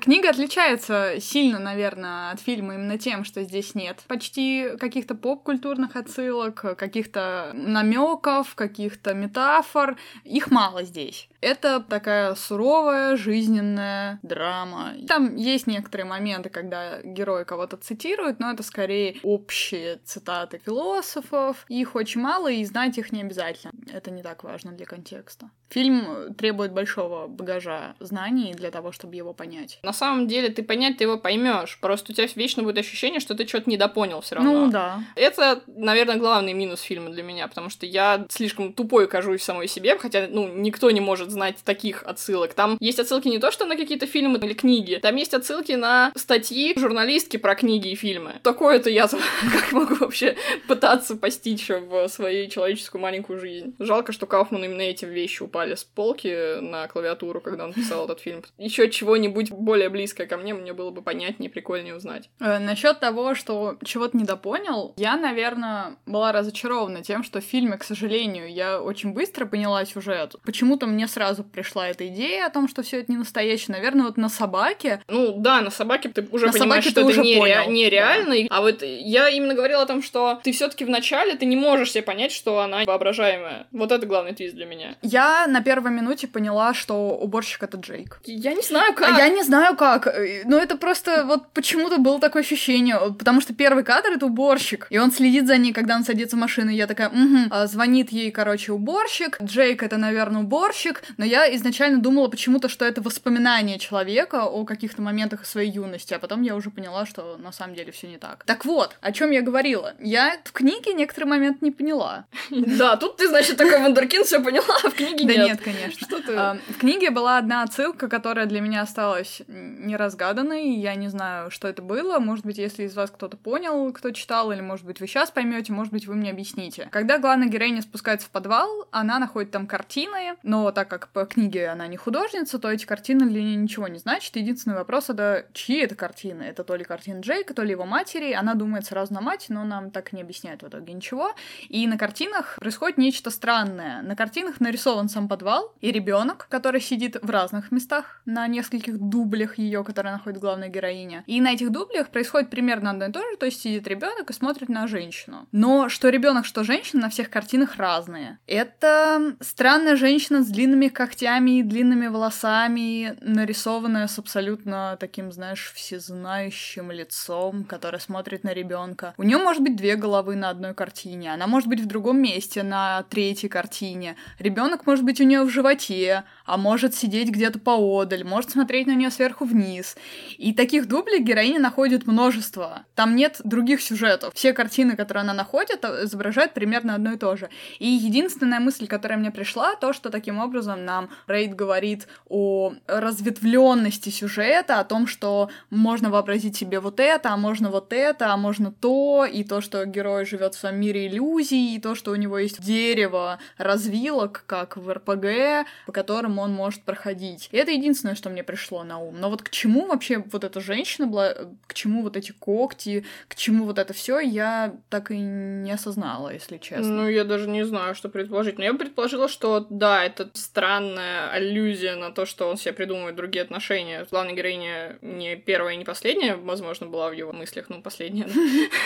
[0.00, 6.76] Книга отличается сильно, наверное, от фильма именно тем, что здесь нет почти каких-то поп-культурных отсылок,
[6.76, 9.96] каких-то намеков, каких-то метафор.
[10.24, 11.28] Их мало здесь.
[11.40, 14.94] Это такая суровая, жизненная драма.
[15.06, 21.64] Там есть некоторые моменты, когда герой кого-то цитирует, но это скорее общие цитаты философов.
[21.68, 23.72] Их очень мало, и знать их не обязательно.
[23.92, 25.50] Это не так важно для контекста.
[25.70, 29.78] Фильм требует большого багажа знаний для того, чтобы его понять.
[29.82, 31.78] На самом деле, ты понять ты его поймешь.
[31.80, 34.66] Просто у тебя вечно будет ощущение, что ты что-то недопонял все равно.
[34.66, 35.04] Ну да.
[35.14, 39.98] Это, наверное, главный минус фильма для меня, потому что я слишком тупой кажусь самой себе,
[39.98, 42.54] хотя, ну, никто не может может знать таких отсылок.
[42.54, 46.12] Там есть отсылки не то, что на какие-то фильмы или книги, там есть отсылки на
[46.16, 48.34] статьи журналистки про книги и фильмы.
[48.42, 49.08] Такое-то я
[49.52, 50.36] как могу вообще
[50.66, 53.74] пытаться постичь в своей человеческую маленькую жизнь.
[53.78, 58.20] Жалко, что Кауфману именно эти вещи упали с полки на клавиатуру, когда он писал этот
[58.20, 58.42] фильм.
[58.58, 62.30] Еще чего-нибудь более близкое ко мне, мне было бы понятнее, прикольнее узнать.
[62.40, 67.84] Э, насчет того, что чего-то недопонял, я, наверное, была разочарована тем, что в фильме, к
[67.84, 70.36] сожалению, я очень быстро поняла сюжет.
[70.44, 71.17] Почему-то мне сразу
[71.52, 73.76] пришла эта идея о том, что все это не настоящее.
[73.76, 75.00] Наверное, вот на собаке.
[75.08, 77.66] Ну да, на собаке ты уже на понимаешь, что это нере...
[77.68, 78.34] нереально.
[78.48, 78.56] Да.
[78.56, 81.92] А вот я именно говорила о том, что ты все-таки в начале ты не можешь
[81.92, 83.66] себе понять, что она воображаемая.
[83.72, 84.96] Вот это главный твист для меня.
[85.02, 88.20] Я на первой минуте поняла, что уборщик это Джейк.
[88.24, 89.14] Я не знаю как.
[89.14, 90.06] А я не знаю как.
[90.44, 92.98] Но это просто вот почему-то было такое ощущение.
[93.18, 94.86] Потому что первый кадр это уборщик.
[94.90, 96.70] И он следит за ней, когда он садится в машину.
[96.70, 97.38] И я такая, угу.
[97.50, 99.38] А, звонит ей, короче, уборщик.
[99.42, 105.02] Джейк это, наверное, уборщик но я изначально думала почему-то, что это воспоминание человека о каких-то
[105.02, 108.44] моментах своей юности, а потом я уже поняла, что на самом деле все не так.
[108.44, 109.94] Так вот, о чем я говорила.
[109.98, 112.26] Я в книге некоторый момент не поняла.
[112.50, 115.36] Да, тут ты, значит, такой вундеркинд все поняла, а в книге нет.
[115.36, 116.06] Да нет, конечно.
[116.06, 116.72] Что ты?
[116.72, 120.74] В книге была одна отсылка, которая для меня осталась осталась неразгаданной.
[120.76, 122.18] Я не знаю, что это было.
[122.18, 125.72] Может быть, если из вас кто-то понял, кто читал, или, может быть, вы сейчас поймете,
[125.72, 126.88] может быть, вы мне объясните.
[126.90, 131.68] Когда главная героиня спускается в подвал, она находит там картины, но так как по книге
[131.68, 134.34] она не художница, то эти картины для нее ничего не значат.
[134.34, 136.42] Единственный вопрос это, чьи это картины?
[136.42, 138.32] Это то ли картины Джейка, то ли его матери.
[138.32, 141.32] Она думает сразу на мать, но нам так не объясняет в итоге ничего.
[141.68, 144.02] И на картинах происходит нечто странное.
[144.02, 149.58] На картинах нарисован сам подвал и ребенок, который сидит в разных местах, на нескольких дублях
[149.58, 151.22] ее, которые находит главная героиня.
[151.26, 154.32] И на этих дублях происходит примерно одно и то же, то есть сидит ребенок и
[154.32, 155.46] смотрит на женщину.
[155.52, 158.38] Но что ребенок, что женщина на всех картинах разные.
[158.46, 166.90] Это странная женщина с длинными когтями и длинными волосами, нарисованная с абсолютно таким, знаешь, всезнающим
[166.90, 169.14] лицом, которая смотрит на ребенка.
[169.16, 172.62] У нее может быть две головы на одной картине, она может быть в другом месте
[172.62, 174.16] на третьей картине.
[174.38, 178.94] Ребенок может быть у нее в животе, а может сидеть где-то поодаль, может смотреть на
[178.94, 179.96] нее сверху вниз.
[180.38, 182.86] И таких дублей героиня находит множество.
[182.94, 184.32] Там нет других сюжетов.
[184.34, 187.50] Все картины, которые она находит, изображают примерно одно и то же.
[187.78, 194.08] И единственная мысль, которая мне пришла, то, что таким образом нам Рейд говорит о разветвленности
[194.08, 198.72] сюжета, о том, что можно вообразить себе вот это, а можно вот это, а можно
[198.72, 202.38] то, и то, что герой живет в своем мире иллюзий, и то, что у него
[202.38, 205.92] есть дерево развилок, как в РПГ, по
[206.38, 207.48] которым он может проходить.
[207.52, 209.20] И это единственное, что мне пришло на ум.
[209.20, 211.34] Но вот к чему вообще вот эта женщина была,
[211.66, 216.32] к чему вот эти когти, к чему вот это все, я так и не осознала,
[216.32, 216.88] если честно.
[216.88, 218.58] Ну, я даже не знаю, что предположить.
[218.58, 223.16] Но я бы предположила, что да, это странная аллюзия на то, что он себе придумывает
[223.16, 224.06] другие отношения.
[224.10, 228.28] Главная героиня не первая и не последняя, возможно, была в его мыслях, ну, последняя,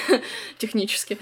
[0.59, 1.19] технически.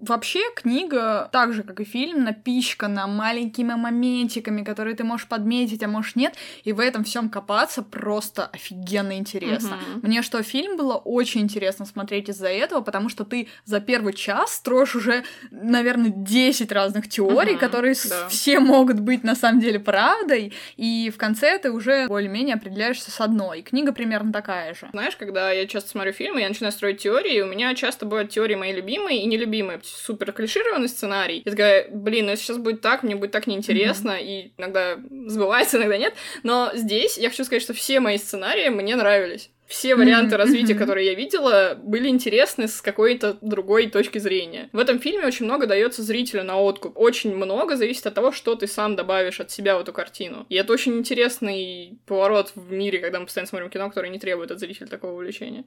[0.00, 5.88] Вообще книга, так же как и фильм, напичкана маленькими моментиками, которые ты можешь подметить, а
[5.88, 6.34] можешь нет,
[6.64, 9.74] и в этом всем копаться просто офигенно интересно.
[9.74, 10.06] Mm-hmm.
[10.06, 14.54] Мне что фильм было очень интересно смотреть из-за этого, потому что ты за первый час
[14.54, 17.58] строишь уже, наверное, 10 разных теорий, mm-hmm.
[17.58, 18.28] которые да.
[18.28, 23.20] все могут быть на самом деле правдой, и в конце ты уже более-менее определяешься с
[23.20, 23.62] одной.
[23.62, 24.88] Книга примерно такая же.
[24.92, 28.54] Знаешь, когда я часто смотрю фильмы, я начинаю строить теории, у меня часто бывают теории
[28.54, 31.42] мои любимые и нелюбимые супер клишированный сценарий.
[31.44, 34.24] Я такая, блин, ну если сейчас будет так, мне будет так неинтересно, mm-hmm.
[34.24, 36.14] и иногда сбывается, иногда нет.
[36.42, 40.38] Но здесь я хочу сказать, что все мои сценарии мне нравились все варианты mm-hmm.
[40.38, 44.68] развития, которые я видела, были интересны с какой-то другой точки зрения.
[44.72, 46.98] В этом фильме очень много дается зрителю на откуп.
[46.98, 50.44] Очень много зависит от того, что ты сам добавишь от себя в эту картину.
[50.48, 54.50] И это очень интересный поворот в мире, когда мы постоянно смотрим кино, которое не требует
[54.50, 55.64] от зрителя такого увлечения.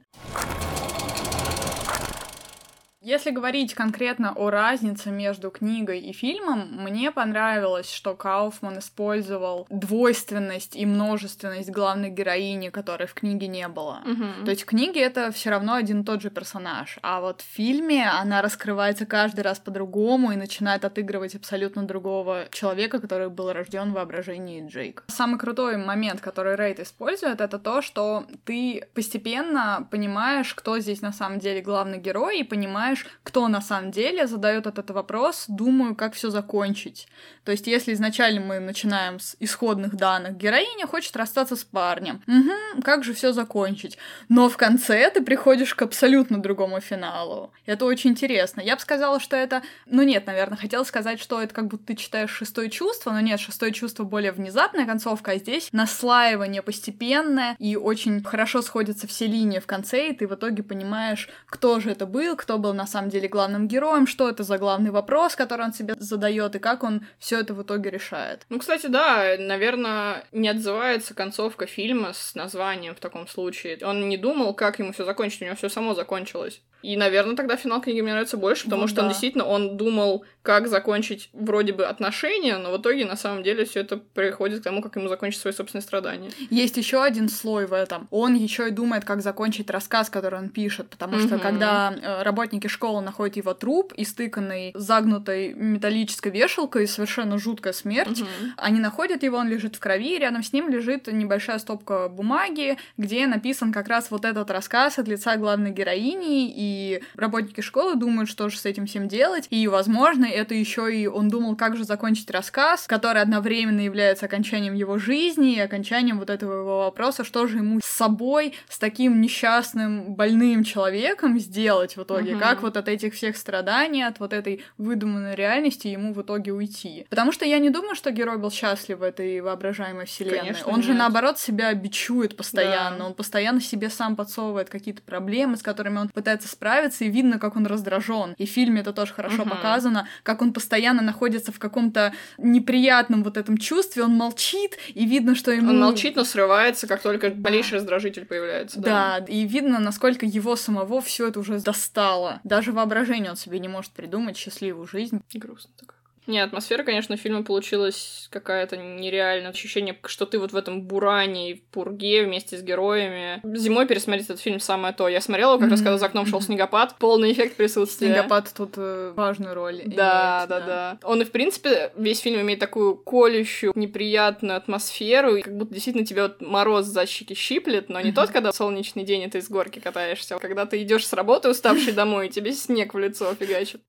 [3.04, 10.74] Если говорить конкретно о разнице между книгой и фильмом, мне понравилось, что Кауфман использовал двойственность
[10.74, 14.00] и множественность главной героини, которой в книге не было.
[14.06, 14.46] Угу.
[14.46, 17.44] То есть в книге это все равно один и тот же персонаж, а вот в
[17.44, 23.90] фильме она раскрывается каждый раз по-другому и начинает отыгрывать абсолютно другого человека, который был рожден
[23.90, 25.04] в воображении Джейк.
[25.08, 31.12] Самый крутой момент, который Рейд использует, это то, что ты постепенно понимаешь, кто здесь на
[31.12, 35.94] самом деле главный герой, и понимаешь, понимаешь, кто на самом деле задает этот вопрос, думаю,
[35.94, 37.08] как все закончить.
[37.44, 42.82] То есть, если изначально мы начинаем с исходных данных, героиня хочет расстаться с парнем, угу,
[42.82, 43.98] как же все закончить?
[44.28, 47.52] Но в конце ты приходишь к абсолютно другому финалу.
[47.66, 48.60] Это очень интересно.
[48.60, 51.96] Я бы сказала, что это, ну нет, наверное, хотела сказать, что это как будто ты
[51.96, 57.76] читаешь шестое чувство, но нет, шестое чувство более внезапная концовка, а здесь наслаивание постепенное, и
[57.76, 62.06] очень хорошо сходятся все линии в конце, и ты в итоге понимаешь, кто же это
[62.06, 65.64] был, кто был на на самом деле главным героем, что это за главный вопрос, который
[65.64, 68.44] он себе задает, и как он все это в итоге решает.
[68.50, 73.78] Ну, кстати, да, наверное, не отзывается концовка фильма с названием в таком случае.
[73.82, 76.60] Он не думал, как ему все закончить, у него все само закончилось.
[76.84, 79.02] И, наверное, тогда финал книги мне нравится больше, потому ну, что да.
[79.04, 83.64] он действительно он думал, как закончить вроде бы отношения, но в итоге на самом деле
[83.64, 86.30] все это приходит к тому, как ему закончить свои собственные страдания.
[86.50, 88.06] Есть еще один слой в этом.
[88.10, 92.66] Он еще и думает, как закончить рассказ, который он пишет, потому что когда э, работники
[92.74, 98.22] школы находят его труп, истыканный загнутой металлической вешалкой, совершенно жуткая смерть,
[98.56, 103.26] они находят его, он лежит в крови, рядом с ним лежит небольшая стопка бумаги, где
[103.26, 108.28] написан как раз вот этот рассказ от лица главной героини, и и работники школы думают,
[108.28, 111.84] что же с этим всем делать, и, возможно, это еще и он думал, как же
[111.84, 117.46] закончить рассказ, который одновременно является окончанием его жизни и окончанием вот этого его вопроса, что
[117.46, 122.40] же ему с собой, с таким несчастным, больным человеком сделать в итоге, угу.
[122.40, 126.52] как как вот от этих всех страданий, от вот этой выдуманной реальности ему в итоге
[126.52, 127.06] уйти.
[127.10, 130.38] Потому что я не думаю, что герой был счастлив в этой воображаемой вселенной.
[130.38, 130.98] Конечно, он же нет.
[130.98, 133.06] наоборот себя бичует постоянно, Да.
[133.06, 137.56] он постоянно себе сам подсовывает какие-то проблемы, с которыми он пытается справиться, и видно, как
[137.56, 138.34] он раздражен.
[138.38, 139.50] И в фильме это тоже хорошо Мгм.
[139.50, 145.34] показано, как он постоянно находится в каком-то неприятном вот этом чувстве, он молчит, и видно,
[145.34, 145.70] что ему...
[145.70, 148.80] Он молчит, но срывается, как только малейший раздражитель появляется.
[148.80, 152.40] Да, и видно, насколько его самого все это уже достало.
[152.44, 155.22] Даже воображение он себе не может придумать счастливую жизнь.
[155.32, 155.93] Грустно так.
[156.26, 159.50] Не, атмосфера, конечно, фильма получилась какая-то нереальная.
[159.50, 163.40] Ощущение, что ты вот в этом буране и в пурге вместе с героями.
[163.56, 165.08] Зимой пересмотреть этот фильм самое то.
[165.08, 166.96] Я смотрела его как раз, когда за окном шел снегопад.
[166.98, 168.08] Полный эффект присутствия.
[168.08, 170.98] Снегопад тут э, важную роль Да, имеет, да, да.
[171.02, 176.06] Он и, в принципе, весь фильм имеет такую колющую, неприятную атмосферу, и как будто действительно
[176.06, 178.14] тебя вот мороз за щеки щиплет, но не Мгм.
[178.14, 181.50] тот, когда солнечный день, и ты с горки катаешься, а когда ты идешь с работы
[181.50, 183.82] уставший домой, и тебе снег в лицо фигачит.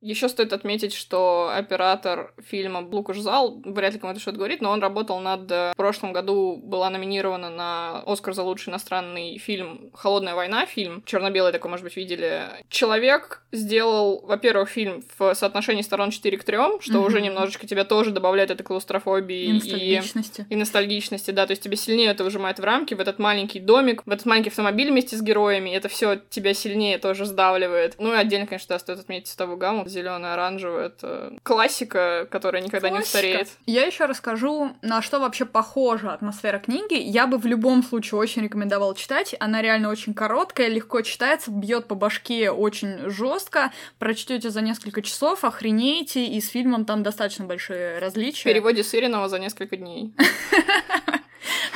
[0.00, 4.80] Еще стоит отметить, что оператор фильма Лукаш Зал, вряд ли кому-то что-то говорит, но он
[4.80, 5.50] работал над...
[5.52, 11.02] э, В прошлом году была номинирована на Оскар за лучший иностранный фильм «Холодная война», фильм.
[11.04, 12.44] Черно-белый такой, может быть, видели.
[12.70, 17.04] Человек сделал, во-первых, фильм в соотношении сторон 4 к 3, что Мгм.
[17.04, 20.46] уже немножечко тебя тоже добавляет этой клаустрофобии И ностальгичности.
[20.48, 24.02] и ностальгичности, да, то есть тебе сильнее это выжимает в рамки, в этот маленький домик,
[24.06, 27.96] в этот маленький автомобиль вместе с героями, и это все тебя сильнее тоже сдавливает.
[27.98, 32.88] Ну и отдельно, конечно, да, стоит отметить цветовую гамму, зеленый, оранжевый, это классика, которая никогда
[32.88, 33.16] не Классика.
[33.18, 33.48] устареет.
[33.66, 36.94] Я еще расскажу, на что вообще похожа атмосфера книги.
[36.94, 39.34] Я бы в любом случае очень рекомендовала читать.
[39.40, 43.72] Она реально очень короткая, легко читается, бьет по башке очень жестко.
[43.98, 48.44] Прочтете за несколько часов, охренеете, и с фильмом там достаточно большие В различия.
[48.48, 50.12] переводе Сыринова за несколько дней.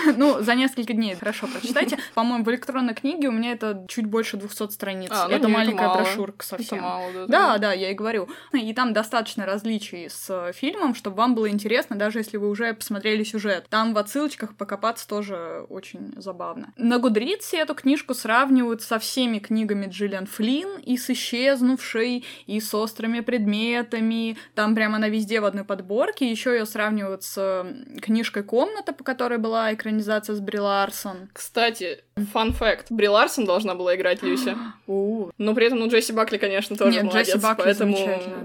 [0.16, 1.98] Ну, за несколько дней хорошо прочитайте.
[2.14, 5.10] По-моему, в электронной книге у меня это чуть больше 200 страниц.
[5.12, 6.02] А, ну это это маленькая мало.
[6.02, 6.82] брошюрка Это совсем.
[6.82, 7.26] мало, да.
[7.26, 8.28] Да, да, я и говорю.
[8.52, 12.74] И там достаточно различий с э, фильмом, чтобы вам было интересно, даже если вы уже
[12.74, 13.66] посмотрели сюжет.
[13.68, 16.72] Там в отсылочках покопаться тоже очень забавно.
[16.76, 22.74] На Гудритсе эту книжку сравнивают со всеми книгами Джиллиан Флинн, и с «Исчезнувшей», и с
[22.74, 24.36] «Острыми предметами».
[24.54, 26.30] Там прямо она везде в одной подборке.
[26.30, 31.28] Еще ее сравнивают с э, книжкой «Комната», по которой была экранизация с Бри Ларсон.
[31.32, 32.00] Кстати,
[32.32, 32.86] фан факт.
[32.90, 34.56] Бри Ларсон должна была играть Люся.
[34.86, 37.96] У, Но при этом, ну, Джесси Бакли, конечно, тоже Нет, молодец, Джесси Бакли поэтому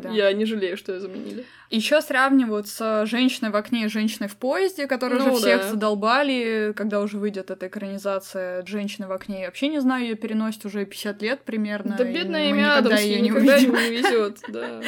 [0.02, 0.10] да.
[0.10, 1.45] я не жалею, что ее заменили.
[1.70, 5.70] Еще сравнивают с женщиной в окне и женщиной в поезде, которые Ну уже всех да.
[5.70, 9.41] задолбали, когда уже выйдет эта экранизация женщины в окне.
[9.41, 11.95] Я вообще не знаю, ее переносит уже 50 лет примерно.
[11.97, 14.82] Да бедная никогда Адамс, ее не никогда не везет, да.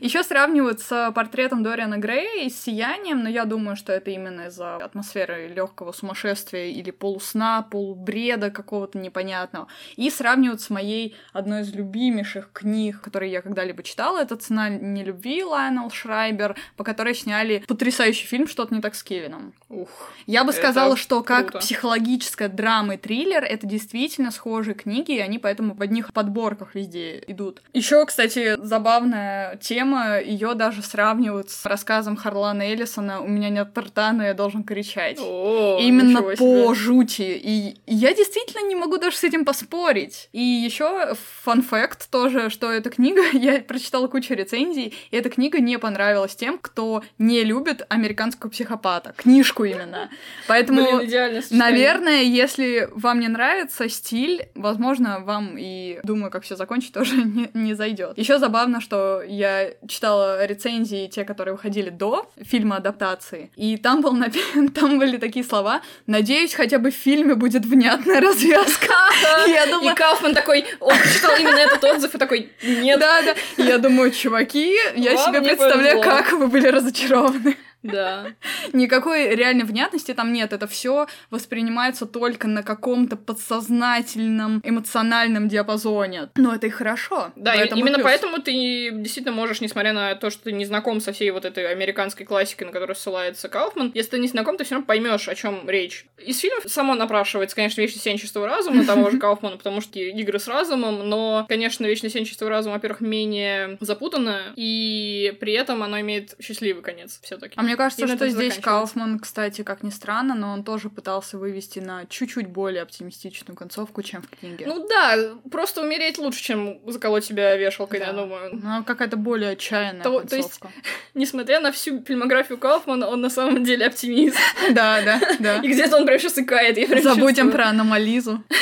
[0.00, 4.48] Еще сравнивают с портретом Дориана Грея и с сиянием, но я думаю, что это именно
[4.48, 9.68] из-за атмосферы легкого сумасшествия или полусна, полубреда какого-то непонятного.
[9.96, 14.18] И сравнивают с моей одной из любимейших книг, которые я когда-либо читала.
[14.18, 19.54] Это «Цена нелюбви» Лайонел Шрайбер, по которой сняли потрясающий фильм «Что-то не так с Кевином».
[19.68, 20.12] Ух.
[20.26, 21.58] Я бы сказала, что как круто.
[21.58, 27.22] психологическая драма и триллер это действительно схожие книги, и они поэтому в одних подборках везде
[27.26, 27.62] идут.
[27.72, 34.12] Еще, кстати, забавная тема, ее даже сравнивают с рассказом Харлана Эллисона «У меня нет рта,
[34.12, 35.18] но я должен кричать».
[35.20, 37.22] О, Именно по жути.
[37.22, 40.28] И я действительно не могу даже с этим поспорить.
[40.32, 45.78] И еще фан-факт тоже, что эта книга, я прочитала кучу рецензий, и эта книга не
[45.78, 49.14] понравилась тем, кто не любит американского психопата.
[49.16, 50.10] Книжку именно.
[50.48, 50.98] Поэтому...
[50.98, 51.42] Блин.
[51.50, 57.50] Наверное, если вам не нравится стиль, возможно, вам и думаю, как все закончить, тоже не,
[57.54, 58.18] не зайдет.
[58.18, 64.16] Еще забавно, что я читала рецензии, те, которые выходили до фильма адаптации, и там, был
[64.74, 65.75] там были такие слова
[66.06, 68.94] «Надеюсь, хотя бы в фильме будет внятная развязка».
[69.46, 72.98] Я думаю, И Кауфман такой, он прочитал именно этот отзыв и такой, нет.
[72.98, 73.34] да, да.
[73.62, 77.56] Я думаю, чуваки, я себе представляю, как вы были разочарованы.
[77.82, 78.26] Да.
[78.72, 80.52] Никакой реальной внятности там нет.
[80.52, 86.30] Это все воспринимается только на каком-то подсознательном, эмоциональном диапазоне.
[86.36, 87.32] Но это и хорошо.
[87.36, 88.04] Да, В и- этом и именно плюс.
[88.04, 91.70] поэтому ты действительно можешь, несмотря на то, что ты не знаком со всей вот этой
[91.70, 95.34] американской классикой, на которую ссылается Кауфман, если ты не знаком, ты все равно поймешь, о
[95.34, 96.06] чем речь.
[96.18, 100.48] Из фильмов само напрашивается, конечно, «Вечное сенчество разума» того же Кауфмана, потому что игры с
[100.48, 106.82] разумом, но, конечно, «Вечное сенчество разума», во-первых, менее запутанно, и при этом оно имеет счастливый
[106.82, 108.58] конец все таки А мне кажется, И что здесь.
[108.58, 114.02] Кауфман, кстати, как ни странно, но он тоже пытался вывести на чуть-чуть более оптимистичную концовку,
[114.02, 114.64] чем в книге.
[114.66, 118.06] Ну да, просто умереть лучше, чем заколоть себя вешалкой, Да.
[118.06, 118.50] я думаю.
[118.62, 120.70] Ну, какая-то более отчаянная То- то есть- концовка.
[121.14, 124.36] Несмотря на всю фильмографию Кауфмана, он на самом деле оптимист.
[124.72, 125.56] Да, да, да.
[125.58, 128.42] И где-то он прям сейчас икает, Забудем про аномализу.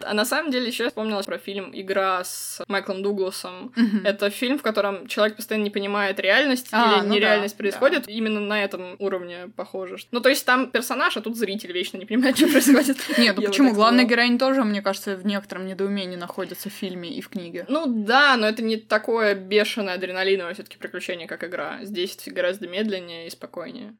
[0.00, 3.72] А на самом деле еще я вспомнила про фильм «Игра» с Майклом Дугласом.
[4.04, 7.58] Это фильм, в котором человек постоянно не понимает реальность А, или ну нереальность да,
[7.88, 8.08] происходит.
[8.08, 9.96] Именно на этом уровне похоже.
[10.10, 12.98] Ну, то есть там персонаж, а тут зритель вечно не понимает, что происходит.
[13.18, 13.74] Нет, ну почему?
[13.74, 17.66] Главная героиня тоже, мне кажется, в некотором недоумении находится в фильме и в книге.
[17.68, 21.80] Ну да, но это не такое бешеное адреналиновое все таки приключение, как игра.
[21.82, 23.96] Здесь это гораздо медленнее и спокойнее.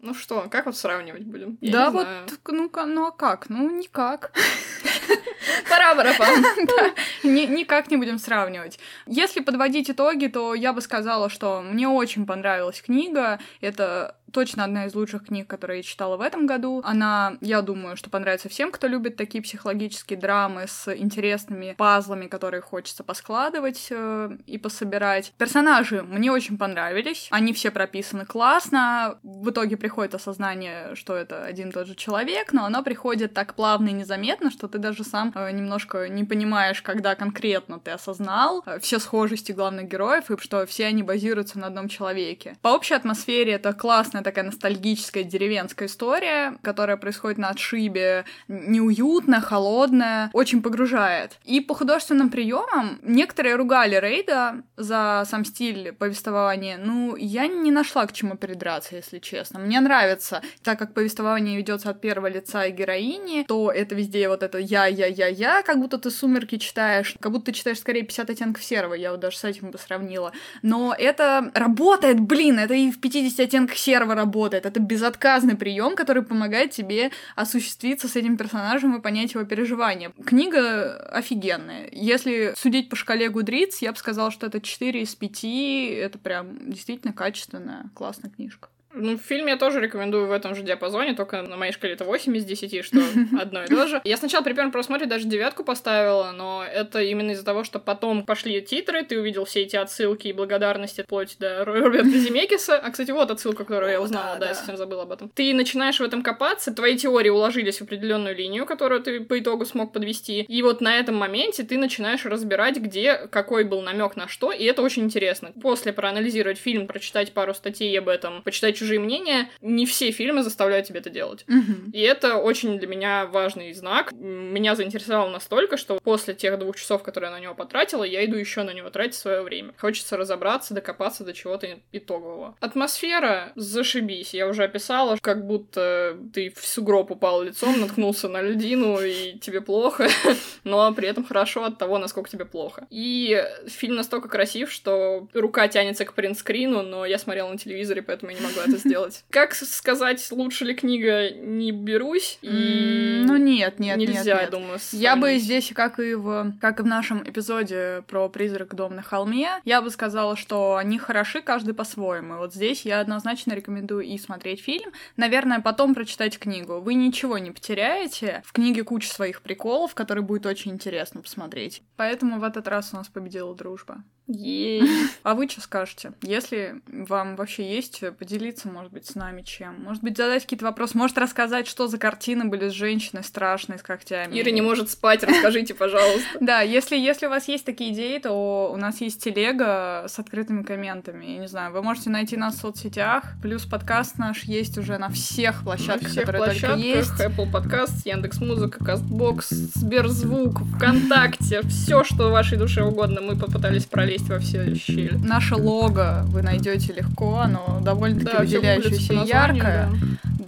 [0.00, 1.58] Ну что, как вот сравнивать будем?
[1.60, 2.26] Я да, вот, знаю.
[2.46, 3.48] ну-ка, ну а как?
[3.48, 4.30] Ну, никак.
[5.68, 6.44] Пора, барабан.
[7.24, 8.78] Ни- Никак не будем сравнивать.
[9.06, 13.40] Если подводить итоги, то я бы сказала, что мне очень понравилась книга.
[13.60, 16.80] Это точно одна из лучших книг, которые я читала в этом году.
[16.84, 22.60] Она, я думаю, что понравится всем, кто любит такие психологические драмы с интересными пазлами, которые
[22.60, 25.32] хочется поскладывать э, и пособирать.
[25.38, 27.28] Персонажи мне очень понравились.
[27.30, 29.18] Они все прописаны классно.
[29.22, 33.54] В итоге приходит осознание, что это один и тот же человек, но оно приходит так
[33.54, 38.62] плавно и незаметно, что ты даже сам э, немножко не понимаешь, когда конкретно ты осознал
[38.66, 42.56] э, все схожести главных героев и что все они базируются на одном человеке.
[42.62, 43.70] По общей атмосфере это
[44.18, 51.38] классная такая ностальгическая деревенская история, которая происходит на отшибе, неуютная, холодная, очень погружает.
[51.44, 56.78] И по художественным приемам некоторые ругали Рейда за сам стиль повествования.
[56.78, 59.60] Ну, я не нашла к чему придраться, если честно.
[59.60, 64.42] Мне нравится, так как повествование ведется от первого лица и героини, то это везде вот
[64.42, 68.94] это я-я-я-я, как будто ты сумерки читаешь, как будто ты читаешь скорее 50 оттенков серого,
[68.94, 70.32] я вот даже с этим бы сравнила.
[70.62, 74.66] Но это работает, блин, это и в 50 оттенках серого работает.
[74.66, 80.12] Это безотказный прием, который помогает тебе осуществиться с этим персонажем и понять его переживания.
[80.24, 81.88] Книга офигенная.
[81.92, 85.44] Если судить по шкале Гудриц, я бы сказала, что это 4 из 5.
[85.44, 88.68] Это прям действительно качественная, классная книжка.
[88.98, 92.36] Ну, фильм я тоже рекомендую в этом же диапазоне, только на моей шкале это 8
[92.36, 92.98] из 10, что
[93.40, 94.00] одно и то же.
[94.04, 98.24] Я сначала при первом просмотре даже девятку поставила, но это именно из-за того, что потом
[98.24, 102.76] пошли титры, ты увидел все эти отсылки и благодарности вплоть до Роберта Земекиса.
[102.76, 105.30] А, кстати, вот отсылка, которую я узнала, да, да, я совсем забыла об этом.
[105.30, 109.64] Ты начинаешь в этом копаться, твои теории уложились в определенную линию, которую ты по итогу
[109.64, 110.42] смог подвести.
[110.42, 114.64] И вот на этом моменте ты начинаешь разбирать, где какой был намек на что, и
[114.64, 115.52] это очень интересно.
[115.60, 120.86] После проанализировать фильм, прочитать пару статей об этом, почитать чужие мнения, не все фильмы заставляют
[120.86, 121.44] тебя это делать.
[121.46, 121.90] Мгм.
[121.92, 124.12] И это очень для меня важный знак.
[124.12, 128.36] Меня заинтересовало настолько, что после тех двух часов, которые я на него потратила, я иду
[128.36, 129.74] еще на него тратить свое время.
[129.78, 132.56] Хочется разобраться, докопаться до чего-то итогового.
[132.60, 134.32] Атмосфера зашибись.
[134.32, 139.60] Я уже описала, как будто ты в сугроб упал лицом, наткнулся на льдину, и тебе
[139.60, 140.08] плохо,
[140.64, 142.86] но при этом хорошо от того, насколько тебе плохо.
[142.90, 148.30] И фильм настолько красив, что рука тянется к принтскрину, но я смотрела на телевизоре, поэтому
[148.30, 149.24] я не могла это сделать.
[149.30, 152.38] Как сказать, лучше ли книга, не берусь.
[152.42, 154.50] И Ну нет, нет, нет, нельзя, я нет.
[154.50, 155.42] думаю, Я бы сравнить.
[155.42, 159.82] здесь, как и в, как и в нашем эпизоде про призрак дом на холме, я
[159.82, 162.36] бы сказала, что они хороши каждый по-своему.
[162.38, 166.80] Вот здесь я однозначно рекомендую и смотреть фильм, наверное, потом прочитать книгу.
[166.80, 168.42] Вы ничего не потеряете.
[168.44, 171.82] В книге куча своих приколов, которые будет очень интересно посмотреть.
[171.96, 174.02] Поэтому в этот раз у нас победила дружба.
[174.28, 174.82] Ей.
[175.24, 176.12] А вы что скажете?
[176.22, 179.82] Если вам вообще есть поделиться, может быть, с нами чем?
[179.82, 180.96] Может быть, задать какие-то вопросы?
[180.96, 184.38] Может, рассказать, что за картины были с женщиной страшной, с когтями?
[184.40, 186.28] Ира не может спать, расскажите, пожалуйста.
[186.40, 190.62] Да, если, если у вас есть такие идеи, то у нас есть телега с открытыми
[190.62, 191.26] комментами.
[191.26, 193.24] Я не знаю, вы можете найти нас в соцсетях.
[193.42, 197.20] Плюс подкаст наш есть уже на всех На площадках, всех которые только площадках, есть.
[197.20, 204.38] Apple Podcast, Яндекс.Музыка, Кастбокс, Сберзвук, ВКонтакте, все, что вашей душе угодно, мы попытались пролезть во
[204.38, 205.16] все щели.
[205.22, 209.90] Наше лого вы найдете легко, оно довольно-таки Да, выделяющееся и яркое.
[209.90, 209.98] да.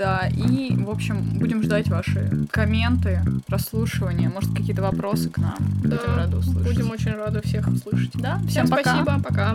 [0.01, 5.57] Да, и, в общем, будем ждать ваши комменты, прослушивания, может, какие-то вопросы к нам.
[5.85, 6.63] Да, Будем рады услышать.
[6.75, 8.13] Будем очень рады всех услышать.
[8.15, 8.83] Да, Всем всем пока.
[9.03, 9.55] спасибо, пока.